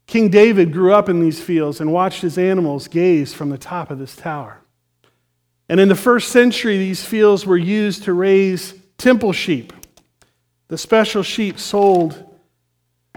King 0.07 0.29
David 0.29 0.71
grew 0.73 0.93
up 0.93 1.09
in 1.09 1.19
these 1.19 1.41
fields 1.41 1.79
and 1.79 1.91
watched 1.91 2.21
his 2.21 2.37
animals 2.37 2.87
gaze 2.87 3.33
from 3.33 3.49
the 3.49 3.57
top 3.57 3.89
of 3.89 3.99
this 3.99 4.15
tower. 4.15 4.59
And 5.69 5.79
in 5.79 5.87
the 5.87 5.95
first 5.95 6.29
century, 6.29 6.77
these 6.77 7.05
fields 7.05 7.45
were 7.45 7.57
used 7.57 8.03
to 8.03 8.13
raise 8.13 8.73
temple 8.97 9.33
sheep, 9.33 9.73
the 10.67 10.77
special 10.77 11.23
sheep 11.23 11.57
sold 11.57 12.23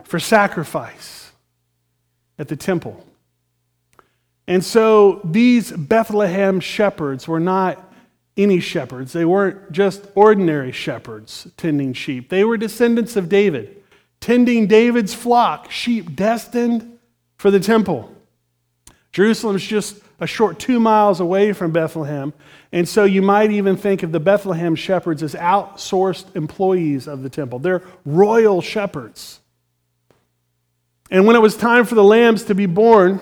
for 0.04 0.20
sacrifice 0.20 1.32
at 2.38 2.48
the 2.48 2.56
temple. 2.56 3.04
And 4.46 4.64
so 4.64 5.20
these 5.24 5.72
Bethlehem 5.72 6.60
shepherds 6.60 7.26
were 7.26 7.40
not 7.40 7.92
any 8.36 8.60
shepherds. 8.60 9.12
They 9.12 9.24
weren't 9.24 9.72
just 9.72 10.06
ordinary 10.14 10.70
shepherds 10.70 11.48
tending 11.56 11.94
sheep. 11.94 12.28
They 12.28 12.44
were 12.44 12.56
descendants 12.56 13.16
of 13.16 13.28
David 13.28 13.82
tending 14.20 14.66
David's 14.66 15.14
flock, 15.14 15.70
sheep 15.70 16.16
destined 16.16 16.98
for 17.36 17.50
the 17.50 17.60
temple. 17.60 18.12
Jerusalem's 19.12 19.64
just 19.64 20.00
a 20.20 20.26
short 20.26 20.58
two 20.58 20.80
miles 20.80 21.20
away 21.20 21.52
from 21.52 21.72
Bethlehem, 21.72 22.32
and 22.72 22.88
so 22.88 23.04
you 23.04 23.22
might 23.22 23.50
even 23.50 23.76
think 23.76 24.02
of 24.02 24.12
the 24.12 24.20
Bethlehem 24.20 24.74
shepherds 24.74 25.22
as 25.22 25.34
outsourced 25.34 26.34
employees 26.36 27.06
of 27.06 27.22
the 27.22 27.30
temple. 27.30 27.58
They're 27.58 27.82
royal 28.04 28.60
shepherds. 28.60 29.40
And 31.10 31.26
when 31.26 31.36
it 31.36 31.40
was 31.40 31.56
time 31.56 31.84
for 31.84 31.94
the 31.94 32.04
lambs 32.04 32.44
to 32.44 32.54
be 32.54 32.66
born, 32.66 33.20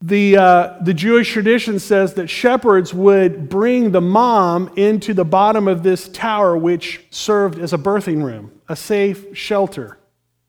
the, 0.00 0.36
uh, 0.36 0.78
the 0.82 0.92
Jewish 0.92 1.32
tradition 1.32 1.78
says 1.78 2.14
that 2.14 2.28
shepherds 2.28 2.92
would 2.92 3.48
bring 3.48 3.92
the 3.92 4.00
mom 4.00 4.72
into 4.76 5.14
the 5.14 5.24
bottom 5.24 5.68
of 5.68 5.84
this 5.84 6.08
tower, 6.08 6.56
which 6.56 7.04
served 7.10 7.58
as 7.58 7.72
a 7.72 7.78
birthing 7.78 8.24
room, 8.24 8.50
a 8.72 8.76
safe 8.76 9.36
shelter 9.36 9.98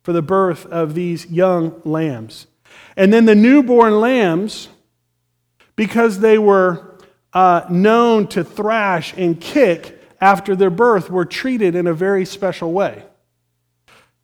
for 0.01 0.13
the 0.13 0.21
birth 0.21 0.65
of 0.67 0.95
these 0.95 1.29
young 1.29 1.81
lambs. 1.83 2.47
And 2.95 3.11
then 3.11 3.25
the 3.25 3.35
newborn 3.35 3.99
lambs, 3.99 4.69
because 5.75 6.19
they 6.19 6.37
were 6.37 6.95
uh, 7.33 7.65
known 7.69 8.27
to 8.27 8.45
thrash 8.45 9.13
and 9.17 9.39
kick 9.39 10.01
after 10.21 10.55
their 10.55 10.69
birth, 10.69 11.09
were 11.09 11.25
treated 11.25 11.75
in 11.75 11.85
a 11.85 11.93
very 11.93 12.23
special 12.23 12.71
way. 12.71 13.03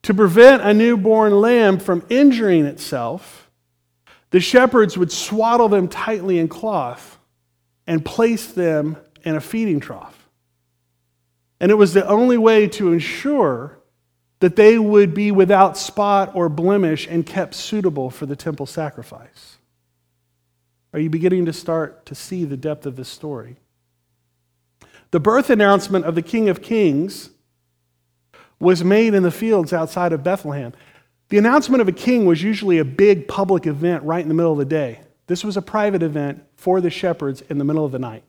To 0.03 0.13
prevent 0.13 0.61
a 0.61 0.73
newborn 0.73 1.33
lamb 1.33 1.77
from 1.77 2.05
injuring 2.09 2.65
itself, 2.65 3.51
the 4.29 4.39
shepherds 4.39 4.97
would 4.97 5.11
swaddle 5.11 5.67
them 5.67 5.89
tightly 5.89 6.39
in 6.39 6.47
cloth 6.47 7.19
and 7.85 8.05
place 8.05 8.47
them 8.47 8.95
in 9.25 9.35
a 9.35 9.41
feeding 9.41 9.81
trough. 9.81 10.29
And 11.59 11.69
it 11.69 11.75
was 11.75 11.93
the 11.93 12.07
only 12.07 12.37
way 12.37 12.69
to 12.69 12.93
ensure 12.93 13.78
that 14.39 14.55
they 14.55 14.79
would 14.79 15.13
be 15.13 15.31
without 15.31 15.77
spot 15.77 16.31
or 16.33 16.49
blemish 16.49 17.07
and 17.07 17.25
kept 17.25 17.53
suitable 17.53 18.09
for 18.09 18.25
the 18.25 18.35
temple 18.35 18.65
sacrifice. 18.65 19.57
Are 20.93 20.99
you 20.99 21.09
beginning 21.09 21.45
to 21.45 21.53
start 21.53 22.05
to 22.07 22.15
see 22.15 22.45
the 22.45 22.57
depth 22.57 22.85
of 22.85 22.95
this 22.95 23.09
story? 23.09 23.57
The 25.11 25.19
birth 25.19 25.49
announcement 25.49 26.05
of 26.05 26.15
the 26.15 26.21
King 26.21 26.49
of 26.49 26.61
Kings 26.61 27.31
was 28.59 28.83
made 28.83 29.13
in 29.13 29.23
the 29.23 29.31
fields 29.31 29.73
outside 29.73 30.13
of 30.13 30.23
Bethlehem. 30.23 30.73
The 31.29 31.37
announcement 31.37 31.81
of 31.81 31.87
a 31.87 31.93
king 31.93 32.25
was 32.25 32.41
usually 32.41 32.79
a 32.79 32.85
big 32.85 33.27
public 33.27 33.67
event 33.67 34.03
right 34.03 34.21
in 34.21 34.27
the 34.27 34.33
middle 34.33 34.51
of 34.51 34.57
the 34.57 34.65
day. 34.65 34.99
This 35.27 35.43
was 35.43 35.57
a 35.57 35.61
private 35.61 36.01
event 36.01 36.43
for 36.55 36.81
the 36.81 36.89
shepherds 36.89 37.41
in 37.41 37.57
the 37.57 37.63
middle 37.63 37.85
of 37.85 37.91
the 37.91 37.99
night. 37.99 38.23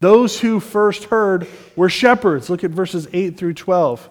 Those 0.00 0.40
who 0.40 0.60
first 0.60 1.04
heard 1.04 1.46
were 1.76 1.88
shepherds. 1.88 2.50
Look 2.50 2.64
at 2.64 2.70
verses 2.70 3.06
8 3.12 3.36
through 3.36 3.54
12. 3.54 4.10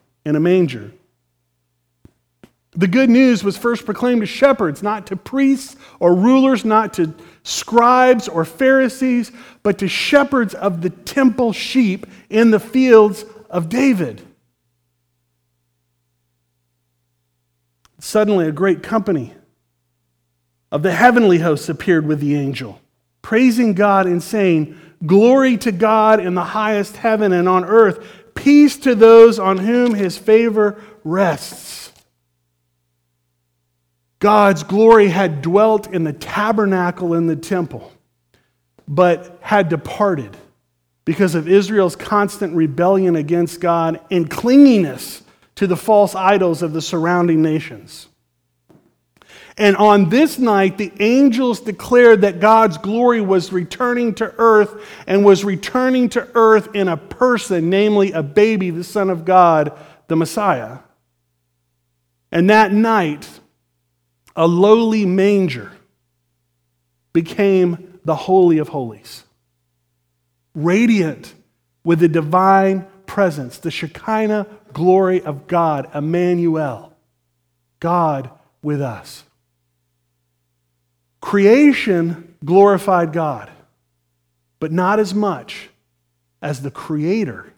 in 0.25 0.35
a 0.35 0.39
manger. 0.39 0.91
The 2.73 2.87
good 2.87 3.09
news 3.09 3.43
was 3.43 3.57
first 3.57 3.85
proclaimed 3.85 4.21
to 4.21 4.27
shepherds, 4.27 4.81
not 4.81 5.07
to 5.07 5.17
priests 5.17 5.75
or 5.99 6.15
rulers, 6.15 6.63
not 6.63 6.93
to 6.93 7.13
scribes 7.43 8.29
or 8.29 8.45
Pharisees, 8.45 9.31
but 9.61 9.79
to 9.79 9.89
shepherds 9.89 10.53
of 10.53 10.81
the 10.81 10.89
temple 10.89 11.51
sheep 11.51 12.05
in 12.29 12.51
the 12.51 12.59
fields 12.59 13.25
of 13.49 13.67
David. 13.67 14.21
Suddenly, 17.99 18.47
a 18.47 18.51
great 18.53 18.81
company 18.81 19.33
of 20.71 20.81
the 20.81 20.93
heavenly 20.93 21.39
hosts 21.39 21.67
appeared 21.67 22.07
with 22.07 22.21
the 22.21 22.35
angel, 22.35 22.79
praising 23.21 23.73
God 23.73 24.05
and 24.05 24.23
saying, 24.23 24.79
Glory 25.05 25.57
to 25.57 25.71
God 25.71 26.19
in 26.19 26.35
the 26.35 26.43
highest 26.43 26.95
heaven 26.95 27.33
and 27.33 27.49
on 27.49 27.65
earth, 27.65 28.07
peace 28.35 28.77
to 28.77 28.95
those 28.95 29.39
on 29.39 29.57
whom 29.57 29.93
his 29.93 30.17
favor 30.17 30.81
rests. 31.03 31.91
God's 34.19 34.63
glory 34.63 35.07
had 35.07 35.41
dwelt 35.41 35.91
in 35.91 36.03
the 36.03 36.13
tabernacle 36.13 37.15
in 37.15 37.25
the 37.25 37.35
temple, 37.35 37.91
but 38.87 39.39
had 39.41 39.67
departed 39.67 40.37
because 41.05 41.33
of 41.33 41.47
Israel's 41.47 41.95
constant 41.95 42.55
rebellion 42.55 43.15
against 43.15 43.59
God 43.59 43.99
and 44.11 44.29
clinginess 44.29 45.23
to 45.55 45.65
the 45.65 45.75
false 45.75 46.13
idols 46.13 46.61
of 46.61 46.73
the 46.73 46.81
surrounding 46.81 47.41
nations. 47.41 48.07
And 49.57 49.75
on 49.75 50.09
this 50.09 50.39
night, 50.39 50.77
the 50.77 50.91
angels 50.99 51.59
declared 51.59 52.21
that 52.21 52.39
God's 52.39 52.77
glory 52.77 53.21
was 53.21 53.51
returning 53.51 54.13
to 54.15 54.33
earth 54.37 54.81
and 55.07 55.25
was 55.25 55.43
returning 55.43 56.09
to 56.09 56.27
earth 56.35 56.73
in 56.73 56.87
a 56.87 56.97
person, 56.97 57.69
namely 57.69 58.11
a 58.11 58.23
baby, 58.23 58.69
the 58.69 58.83
Son 58.83 59.09
of 59.09 59.25
God, 59.25 59.77
the 60.07 60.15
Messiah. 60.15 60.79
And 62.31 62.49
that 62.49 62.71
night, 62.71 63.27
a 64.35 64.47
lowly 64.47 65.05
manger 65.05 65.71
became 67.13 67.99
the 68.05 68.15
Holy 68.15 68.57
of 68.57 68.69
Holies, 68.69 69.25
radiant 70.55 71.33
with 71.83 71.99
the 71.99 72.07
divine 72.07 72.87
presence, 73.05 73.57
the 73.57 73.71
Shekinah 73.71 74.47
glory 74.71 75.21
of 75.21 75.47
God, 75.47 75.93
Emmanuel, 75.93 76.93
God 77.81 78.31
with 78.61 78.81
us. 78.81 79.25
Creation 81.21 82.35
glorified 82.43 83.13
God, 83.13 83.49
but 84.59 84.71
not 84.71 84.99
as 84.99 85.13
much 85.13 85.69
as 86.41 86.61
the 86.61 86.71
Creator 86.71 87.53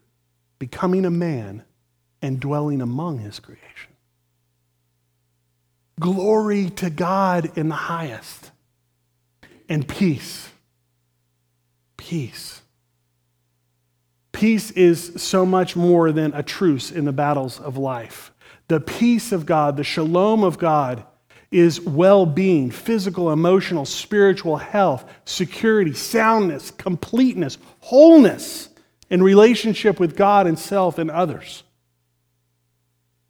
becoming 0.60 1.06
a 1.06 1.10
man 1.10 1.64
and 2.22 2.40
dwelling 2.40 2.82
among 2.82 3.20
his 3.20 3.40
creation. 3.40 3.92
Glory 6.00 6.70
to 6.72 6.90
God 6.90 7.58
in 7.58 7.70
the 7.70 7.76
highest, 7.76 8.52
and 9.70 9.88
peace. 9.88 10.50
Peace. 11.98 12.62
Peace 14.32 14.72
is 14.72 15.22
so 15.22 15.46
much 15.46 15.76
more 15.76 16.12
than 16.12 16.34
a 16.34 16.44
truce 16.44 16.92
in 16.92 17.06
the 17.06 17.14
battles 17.14 17.60
of 17.60 17.78
life. 17.78 18.32
The 18.68 18.80
peace 18.80 19.32
of 19.32 19.46
God, 19.46 19.78
the 19.78 19.84
shalom 19.84 20.44
of 20.44 20.58
God, 20.58 21.06
is 21.54 21.80
well 21.80 22.26
being, 22.26 22.72
physical, 22.72 23.32
emotional, 23.32 23.86
spiritual 23.86 24.58
health, 24.58 25.10
security, 25.26 25.94
soundness, 25.94 26.72
completeness, 26.72 27.58
wholeness 27.80 28.70
in 29.10 29.22
relationship 29.22 30.00
with 30.00 30.16
God 30.16 30.48
and 30.48 30.58
self 30.58 30.98
and 30.98 31.12
others. 31.12 31.64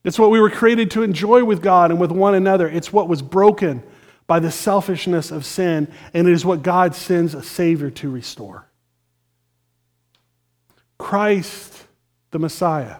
It's 0.03 0.19
what 0.19 0.31
we 0.31 0.39
were 0.39 0.49
created 0.49 0.91
to 0.91 1.03
enjoy 1.03 1.43
with 1.43 1.61
God 1.61 1.91
and 1.91 1.99
with 1.99 2.11
one 2.11 2.35
another. 2.35 2.67
It's 2.67 2.93
what 2.93 3.09
was 3.09 3.21
broken 3.21 3.83
by 4.27 4.39
the 4.39 4.51
selfishness 4.51 5.31
of 5.31 5.45
sin, 5.45 5.91
and 6.13 6.27
it 6.27 6.31
is 6.31 6.45
what 6.45 6.63
God 6.63 6.95
sends 6.95 7.33
a 7.33 7.43
Savior 7.43 7.89
to 7.89 8.09
restore. 8.09 8.69
Christ, 10.97 11.85
the 12.31 12.39
Messiah, 12.39 12.97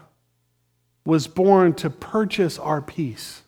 was 1.05 1.27
born 1.27 1.73
to 1.75 1.89
purchase 1.89 2.59
our 2.59 2.81
peace 2.81 3.42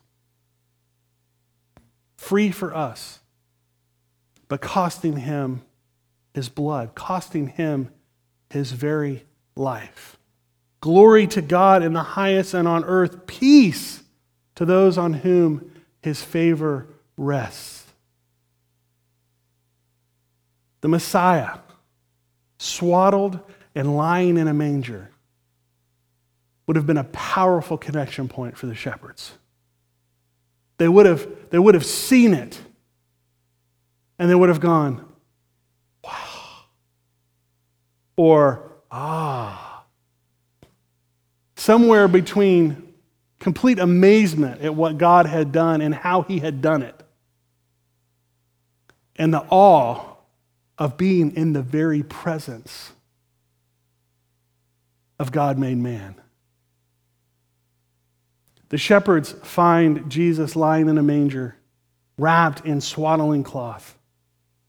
free 2.25 2.49
for 2.49 2.75
us, 2.75 3.19
but 4.47 4.59
costing 4.59 5.17
him 5.17 5.61
his 6.33 6.49
blood, 6.49 6.95
costing 6.95 7.49
him 7.49 7.89
his 8.49 8.71
very 8.71 9.23
life. 9.55 10.17
Glory 10.81 11.27
to 11.27 11.41
God 11.43 11.83
in 11.83 11.93
the 11.93 12.01
highest 12.01 12.55
and 12.55 12.67
on 12.67 12.83
earth, 12.83 13.27
peace 13.27 14.01
to 14.55 14.65
those 14.65 14.97
on 14.97 15.13
whom 15.13 15.71
his 16.01 16.23
favor 16.23 16.88
rests. 17.15 17.85
The 20.81 20.88
Messiah, 20.88 21.59
swaddled 22.57 23.39
and 23.75 23.95
lying 23.95 24.38
in 24.38 24.47
a 24.47 24.53
manger, 24.53 25.11
would 26.65 26.75
have 26.75 26.88
been 26.88 26.97
a 26.97 27.03
powerful 27.03 27.77
connection 27.77 28.27
point 28.27 28.57
for 28.57 28.65
the 28.65 28.73
shepherds. 28.73 29.33
They 30.77 30.88
would 30.88 31.05
have, 31.05 31.27
they 31.49 31.59
would 31.59 31.73
have 31.73 31.85
seen 31.85 32.33
it 32.33 32.59
and 34.17 34.29
they 34.29 34.35
would 34.35 34.49
have 34.49 34.59
gone, 34.59 35.05
wow. 36.03 36.11
Or, 38.17 38.71
ah. 38.91 39.83
Somewhere 41.55 42.07
between 42.07 42.93
complete 43.39 43.79
amazement 43.79 44.61
at 44.61 44.73
what 44.73 44.97
God 44.97 45.25
had 45.25 45.51
done 45.51 45.81
and 45.81 45.93
how 45.93 46.21
he 46.21 46.39
had 46.39 46.61
done 46.61 46.81
it, 46.81 47.03
and 49.17 49.33
the 49.33 49.45
awe 49.49 50.15
of 50.77 50.97
being 50.97 51.35
in 51.35 51.53
the 51.53 51.61
very 51.61 52.03
presence 52.03 52.91
of 55.19 55.31
God 55.31 55.57
made 55.57 55.77
man. 55.77 56.15
The 58.69 58.78
shepherds 58.78 59.32
find 59.43 60.10
Jesus 60.10 60.56
lying 60.56 60.89
in 60.89 60.97
a 60.97 61.04
manger, 61.04 61.56
wrapped 62.17 62.65
in 62.65 62.82
swaddling 62.82 63.43
cloth, 63.43 63.97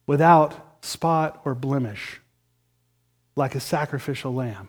without 0.07 0.85
spot 0.85 1.41
or 1.45 1.55
blemish, 1.55 2.21
like 3.35 3.55
a 3.55 3.61
sacrificial 3.61 4.35
lamb. 4.35 4.69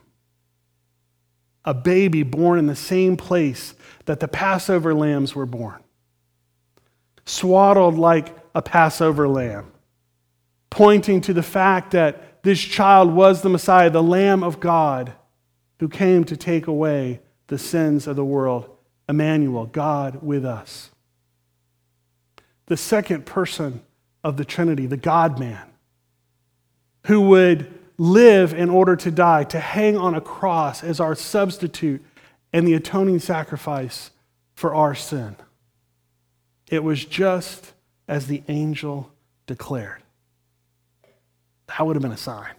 A 1.66 1.74
baby 1.74 2.24
born 2.24 2.60
in 2.60 2.68
the 2.68 2.76
same 2.76 3.18
place 3.18 3.76
that 4.06 4.20
the 4.22 4.28
Passover 4.28 4.94
lambs 4.94 5.36
were 5.36 5.46
born, 5.46 5.84
swaddled 7.26 7.98
like 7.98 8.34
a 8.56 8.62
Passover 8.62 9.28
lamb, 9.28 9.72
pointing 10.70 11.20
to 11.22 11.34
the 11.34 11.44
fact 11.44 11.92
that 11.92 12.42
this 12.44 12.60
child 12.60 13.12
was 13.12 13.42
the 13.42 13.50
Messiah, 13.50 13.90
the 13.90 14.02
Lamb 14.02 14.44
of 14.44 14.62
God, 14.62 15.12
who 15.80 15.90
came 15.90 16.24
to 16.24 16.38
take 16.38 16.68
away 16.68 17.20
the 17.48 17.58
sins 17.58 18.08
of 18.08 18.16
the 18.16 18.24
world. 18.24 18.77
Emmanuel, 19.10 19.66
God 19.66 20.22
with 20.22 20.46
us. 20.46 20.90
The 22.66 22.78
second 22.78 23.26
person 23.26 23.82
of 24.24 24.38
the 24.38 24.46
Trinity, 24.46 24.86
the 24.86 24.98
God 24.98 25.40
man, 25.40 25.66
who 27.06 27.22
would 27.22 27.74
live 27.98 28.54
in 28.54 28.70
order 28.70 28.96
to 28.96 29.10
die, 29.10 29.44
to 29.46 29.60
hang 29.60 29.98
on 29.98 30.14
a 30.14 30.22
cross 30.22 30.84
as 30.84 31.00
our 31.00 31.16
substitute 31.16 32.04
and 32.52 32.68
the 32.68 32.74
atoning 32.74 33.20
sacrifice 33.20 34.12
for 34.54 34.76
our 34.76 34.94
sin. 34.94 35.36
It 36.70 36.84
was 36.84 37.06
just 37.06 37.74
as 38.08 38.28
the 38.28 38.44
angel 38.48 39.12
declared. 39.46 40.04
That 41.68 41.86
would 41.86 41.96
have 41.96 42.04
been 42.04 42.12
a 42.12 42.18
sign. 42.18 42.54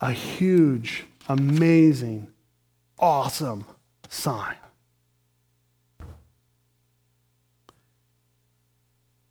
A 0.00 0.12
huge, 0.12 1.04
amazing, 1.28 2.28
awesome 2.98 3.64
sign. 4.08 4.56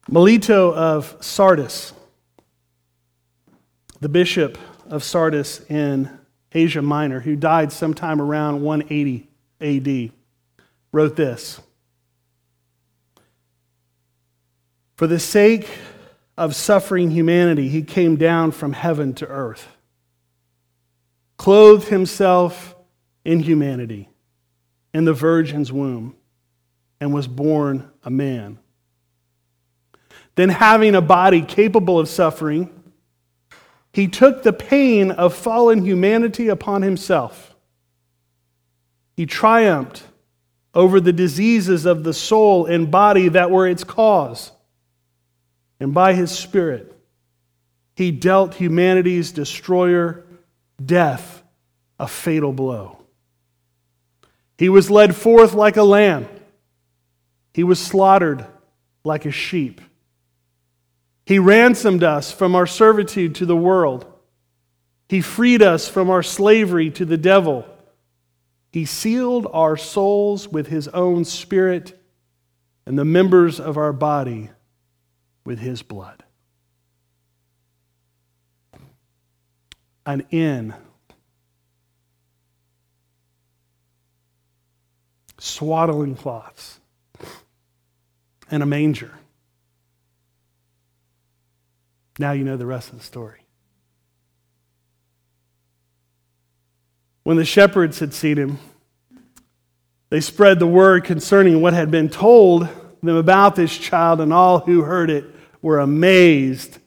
Melito 0.10 0.74
of 0.74 1.18
Sardis, 1.20 1.94
the 4.00 4.08
bishop 4.08 4.58
of 4.90 5.04
Sardis 5.04 5.60
in 5.70 6.10
Asia 6.54 6.82
Minor, 6.82 7.20
who 7.20 7.36
died 7.36 7.74
sometime 7.74 8.22
around 8.22 8.62
180 8.62 9.28
AD, 9.60 10.12
wrote 10.94 11.18
this 11.18 11.60
For 14.96 15.08
the 15.08 15.20
sake 15.20 15.70
of 16.38 16.56
suffering 16.56 17.12
humanity, 17.12 17.68
he 17.68 17.82
came 17.82 18.16
down 18.16 18.52
from 18.52 18.72
heaven 18.72 19.14
to 19.16 19.28
earth, 19.28 19.68
clothed 21.36 21.90
himself 21.90 22.76
in 23.26 23.42
humanity 23.42 24.08
in 24.98 25.06
the 25.06 25.14
virgin's 25.14 25.72
womb 25.72 26.16
and 27.00 27.14
was 27.14 27.28
born 27.28 27.88
a 28.04 28.10
man. 28.10 28.58
Then, 30.34 30.50
having 30.50 30.96
a 30.96 31.04
body 31.04 31.44
capable 31.44 32.00
of 32.00 32.10
suffering, 32.10 32.72
he 33.94 34.08
took 34.08 34.42
the 34.42 34.54
pain 34.54 35.12
of 35.12 35.36
fallen 35.36 35.86
humanity 35.86 36.48
upon 36.48 36.82
himself. 36.82 37.56
He 39.16 39.28
triumphed 39.28 40.02
over 40.74 41.00
the 41.00 41.14
diseases 41.14 41.86
of 41.86 42.04
the 42.04 42.14
soul 42.14 42.66
and 42.66 42.90
body 42.90 43.30
that 43.30 43.52
were 43.52 43.68
its 43.68 43.84
cause. 43.84 44.52
And 45.80 45.94
by 45.94 46.16
his 46.16 46.32
Spirit, 46.32 46.92
he 47.96 48.10
dealt 48.10 48.56
humanity's 48.56 49.32
destroyer, 49.32 50.26
death, 50.84 51.44
a 52.00 52.08
fatal 52.08 52.52
blow. 52.52 52.98
He 54.58 54.70
was 54.70 54.90
led 54.90 55.16
forth 55.16 55.54
like 55.54 55.78
a 55.78 55.84
lamb 55.84 56.28
He 57.54 57.64
was 57.64 57.80
slaughtered 57.80 58.46
like 59.04 59.26
a 59.26 59.32
sheep. 59.32 59.82
He 61.26 61.40
ransomed 61.40 62.04
us 62.04 62.32
from 62.32 62.56
our 62.56 62.68
servitude 62.68 63.36
to 63.36 63.46
the 63.46 63.56
world. 63.56 64.06
He 65.10 65.22
freed 65.22 65.62
us 65.62 65.90
from 65.90 66.10
our 66.10 66.24
slavery 66.24 66.90
to 66.92 67.06
the 67.06 67.18
devil. 67.18 67.66
He 68.72 68.86
sealed 68.86 69.48
our 69.52 69.76
souls 69.76 70.48
with 70.48 70.68
his 70.68 70.88
own 70.90 71.26
spirit 71.26 72.00
and 72.86 72.98
the 72.98 73.06
members 73.06 73.60
of 73.60 73.78
our 73.78 73.92
body 73.92 74.50
with 75.44 75.60
his 75.60 75.82
blood. 75.82 76.24
An 80.06 80.26
inn 80.30 80.74
swaddling 85.38 86.16
cloths, 86.16 86.80
and 88.50 88.64
a 88.64 88.66
manger. 88.66 89.12
Now 92.20 92.32
you 92.32 92.44
know 92.44 92.58
the 92.58 92.66
rest 92.66 92.92
of 92.92 92.98
the 92.98 93.04
story. 93.04 93.40
When 97.24 97.38
the 97.38 97.46
shepherds 97.46 98.00
had 98.00 98.14
seen 98.14 98.38
him, 98.38 98.60
they 100.10 100.22
spread 100.22 100.60
the 100.60 100.68
word 100.68 101.04
concerning 101.04 101.62
what 101.62 101.74
had 101.74 101.92
been 101.92 102.10
told 102.10 102.68
them 103.04 103.18
about 103.18 103.56
this 103.56 103.78
child, 103.78 104.22
and 104.22 104.34
all 104.34 104.60
who 104.60 104.82
heard 104.82 105.10
it 105.10 105.26
were 105.62 105.80
amazed 105.80 106.80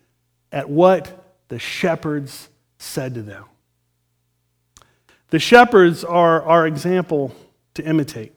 at 0.51 0.69
what 0.69 1.37
the 1.49 1.59
shepherds 1.59 2.49
said 2.79 3.15
to 3.15 3.23
them. 3.23 3.45
The 5.29 5.39
shepherds 5.39 6.03
are 6.03 6.43
our 6.43 6.67
example 6.67 7.35
to 7.75 7.85
imitate. 7.85 8.37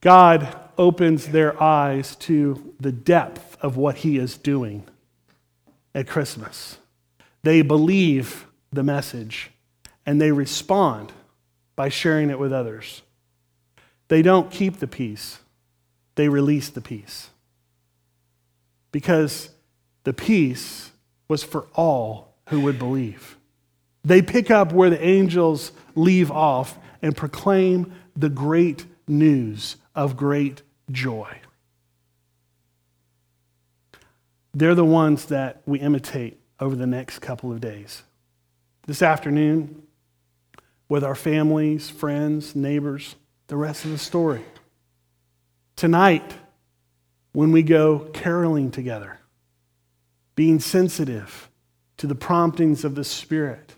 God 0.00 0.56
opens 0.76 1.28
their 1.28 1.60
eyes 1.60 2.14
to 2.16 2.74
the 2.78 2.92
depth 2.92 3.56
of 3.60 3.76
what 3.76 3.96
He 3.96 4.16
is 4.16 4.36
doing 4.36 4.84
at 5.94 6.06
Christmas. 6.06 6.78
They 7.42 7.62
believe 7.62 8.46
the 8.72 8.82
message 8.82 9.50
and 10.06 10.20
they 10.20 10.32
respond 10.32 11.12
by 11.76 11.88
sharing 11.88 12.30
it 12.30 12.38
with 12.38 12.52
others. 12.52 13.02
They 14.08 14.22
don't 14.22 14.50
keep 14.50 14.78
the 14.78 14.86
peace, 14.86 15.38
they 16.14 16.28
release 16.28 16.70
the 16.70 16.80
peace. 16.80 17.30
Because 18.90 19.50
the 20.04 20.14
peace 20.14 20.92
was 21.28 21.42
for 21.42 21.66
all 21.74 22.34
who 22.48 22.60
would 22.60 22.78
believe. 22.78 23.36
They 24.02 24.22
pick 24.22 24.50
up 24.50 24.72
where 24.72 24.88
the 24.88 25.04
angels 25.04 25.72
leave 25.94 26.30
off 26.30 26.78
and 27.02 27.14
proclaim 27.14 27.92
the 28.16 28.30
great 28.30 28.86
news 29.06 29.76
of 29.98 30.16
great 30.16 30.62
joy. 30.92 31.28
They're 34.54 34.76
the 34.76 34.84
ones 34.84 35.24
that 35.26 35.60
we 35.66 35.80
imitate 35.80 36.38
over 36.60 36.76
the 36.76 36.86
next 36.86 37.18
couple 37.18 37.50
of 37.50 37.60
days. 37.60 38.04
This 38.86 39.02
afternoon, 39.02 39.82
with 40.88 41.02
our 41.02 41.16
families, 41.16 41.90
friends, 41.90 42.54
neighbors, 42.54 43.16
the 43.48 43.56
rest 43.56 43.84
of 43.84 43.90
the 43.90 43.98
story. 43.98 44.44
Tonight, 45.74 46.32
when 47.32 47.50
we 47.50 47.64
go 47.64 48.08
caroling 48.12 48.70
together, 48.70 49.18
being 50.36 50.60
sensitive 50.60 51.50
to 51.96 52.06
the 52.06 52.14
promptings 52.14 52.84
of 52.84 52.94
the 52.94 53.02
Spirit, 53.02 53.74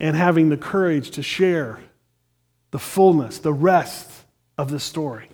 and 0.00 0.16
having 0.16 0.48
the 0.48 0.56
courage 0.56 1.10
to 1.10 1.22
share 1.22 1.80
the 2.70 2.78
fullness, 2.78 3.38
the 3.38 3.52
rest 3.52 4.21
of 4.58 4.70
the 4.70 4.80
story. 4.80 5.28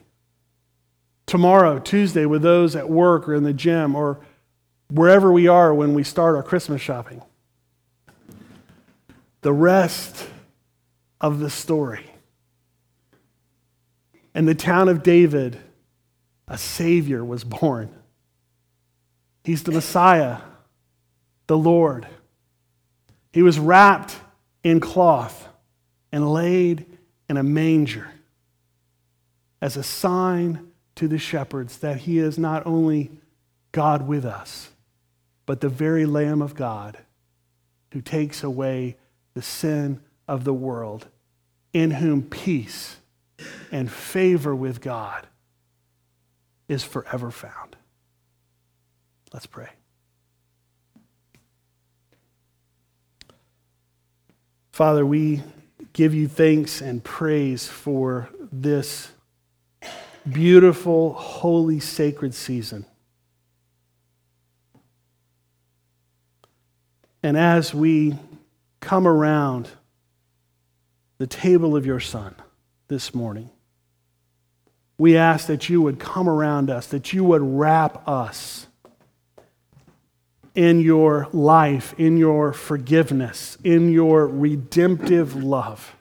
Tomorrow, 1.26 1.78
Tuesday, 1.80 2.24
with 2.24 2.42
those 2.42 2.74
at 2.74 2.88
work 2.88 3.28
or 3.28 3.34
in 3.34 3.44
the 3.44 3.52
gym 3.52 3.94
or 3.94 4.20
wherever 4.90 5.30
we 5.30 5.46
are 5.46 5.74
when 5.74 5.94
we 5.94 6.02
start 6.02 6.36
our 6.36 6.42
Christmas 6.42 6.80
shopping. 6.80 7.22
The 9.42 9.52
rest 9.52 10.28
of 11.20 11.38
the 11.38 11.50
story. 11.50 12.06
In 14.34 14.46
the 14.46 14.54
town 14.54 14.88
of 14.88 15.02
David, 15.02 15.58
a 16.46 16.56
Savior 16.56 17.24
was 17.24 17.44
born. 17.44 17.90
He's 19.44 19.62
the 19.62 19.72
Messiah, 19.72 20.38
the 21.46 21.58
Lord. 21.58 22.06
He 23.32 23.42
was 23.42 23.58
wrapped 23.58 24.16
in 24.62 24.80
cloth 24.80 25.48
and 26.12 26.32
laid 26.32 26.86
in 27.28 27.36
a 27.36 27.42
manger 27.42 28.08
as 29.60 29.76
a 29.76 29.82
sign 29.82 30.70
to 30.94 31.08
the 31.08 31.18
shepherds 31.18 31.78
that 31.78 31.98
he 31.98 32.18
is 32.18 32.38
not 32.38 32.66
only 32.66 33.10
God 33.72 34.06
with 34.06 34.24
us, 34.24 34.70
but 35.46 35.60
the 35.60 35.68
very 35.68 36.06
Lamb 36.06 36.42
of 36.42 36.54
God 36.54 36.98
who 37.92 38.00
takes 38.00 38.42
away 38.42 38.96
the 39.34 39.42
sin 39.42 40.00
of 40.26 40.44
the 40.44 40.52
world, 40.52 41.06
in 41.72 41.92
whom 41.92 42.22
peace 42.22 42.96
and 43.70 43.90
favor 43.90 44.54
with 44.54 44.80
God 44.80 45.26
is 46.68 46.84
forever 46.84 47.30
found. 47.30 47.76
Let's 49.32 49.46
pray. 49.46 49.68
Father, 54.72 55.04
we 55.04 55.42
give 55.92 56.14
you 56.14 56.28
thanks 56.28 56.80
and 56.80 57.02
praise 57.02 57.66
for 57.66 58.28
this 58.52 59.12
beautiful, 60.32 61.12
holy, 61.12 61.80
sacred 61.80 62.34
season. 62.34 62.84
And 67.22 67.36
as 67.36 67.74
we 67.74 68.16
come 68.80 69.06
around 69.06 69.68
the 71.18 71.26
table 71.26 71.76
of 71.76 71.84
your 71.84 72.00
Son 72.00 72.34
this 72.88 73.14
morning, 73.14 73.50
we 74.96 75.16
ask 75.16 75.46
that 75.46 75.68
you 75.68 75.82
would 75.82 75.98
come 75.98 76.28
around 76.28 76.70
us, 76.70 76.86
that 76.88 77.12
you 77.12 77.24
would 77.24 77.42
wrap 77.42 78.06
us 78.08 78.66
in 80.54 80.80
your 80.80 81.28
life, 81.32 81.94
in 81.98 82.16
your 82.16 82.52
forgiveness, 82.52 83.58
in 83.62 83.92
your 83.92 84.26
redemptive 84.26 85.36
love 85.36 85.94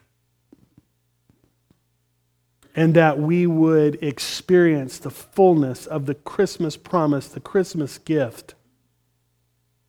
and 2.78 2.94
that 2.94 3.18
we 3.18 3.44
would 3.44 4.00
experience 4.04 4.98
the 4.98 5.10
fullness 5.10 5.84
of 5.84 6.06
the 6.06 6.14
Christmas 6.14 6.76
promise, 6.76 7.26
the 7.26 7.40
Christmas 7.40 7.98
gift 7.98 8.54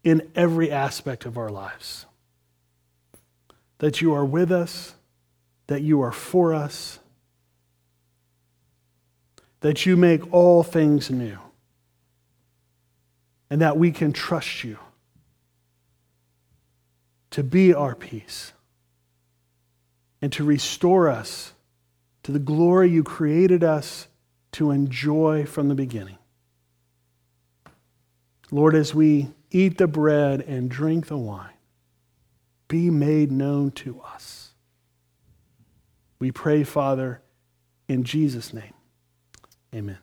in 0.04 0.28
every 0.34 0.72
aspect 0.72 1.24
of 1.28 1.38
our 1.38 1.50
lives. 1.50 2.08
That 3.78 4.02
you 4.02 4.12
are 4.16 4.26
with 4.26 4.52
us, 4.52 4.96
that 5.68 5.84
you 5.84 6.02
are 6.02 6.12
for 6.12 6.56
us, 6.56 6.98
that 9.60 9.86
you 9.86 9.96
make 9.96 10.34
all 10.34 10.64
things 10.64 11.12
new, 11.12 11.38
and 13.52 13.62
that 13.62 13.78
we 13.78 13.92
can 13.92 14.12
trust 14.14 14.64
you 14.64 14.80
to 17.30 17.44
be 17.44 17.72
our 17.72 17.94
peace 17.94 18.52
and 20.24 20.34
to 20.34 20.44
restore 20.44 21.08
us 21.08 21.54
to 22.24 22.32
the 22.32 22.40
glory 22.40 22.90
you 22.90 23.04
created 23.04 23.64
us 23.64 24.08
to 24.54 24.72
enjoy 24.72 25.46
from 25.46 25.70
the 25.70 25.76
beginning. 25.76 26.18
Lord, 28.52 28.76
as 28.76 28.96
we 28.96 29.30
eat 29.52 29.78
the 29.78 29.88
bread 29.88 30.42
and 30.42 30.70
drink 30.70 31.08
the 31.08 31.18
wine, 31.18 31.54
be 32.68 32.90
made 32.90 33.32
known 33.32 33.72
to 33.72 34.02
us. 34.02 34.52
We 36.20 36.32
pray, 36.32 36.64
Father, 36.64 37.22
in 37.88 38.04
Jesus' 38.04 38.54
name. 38.54 38.74
Amen. 39.74 40.00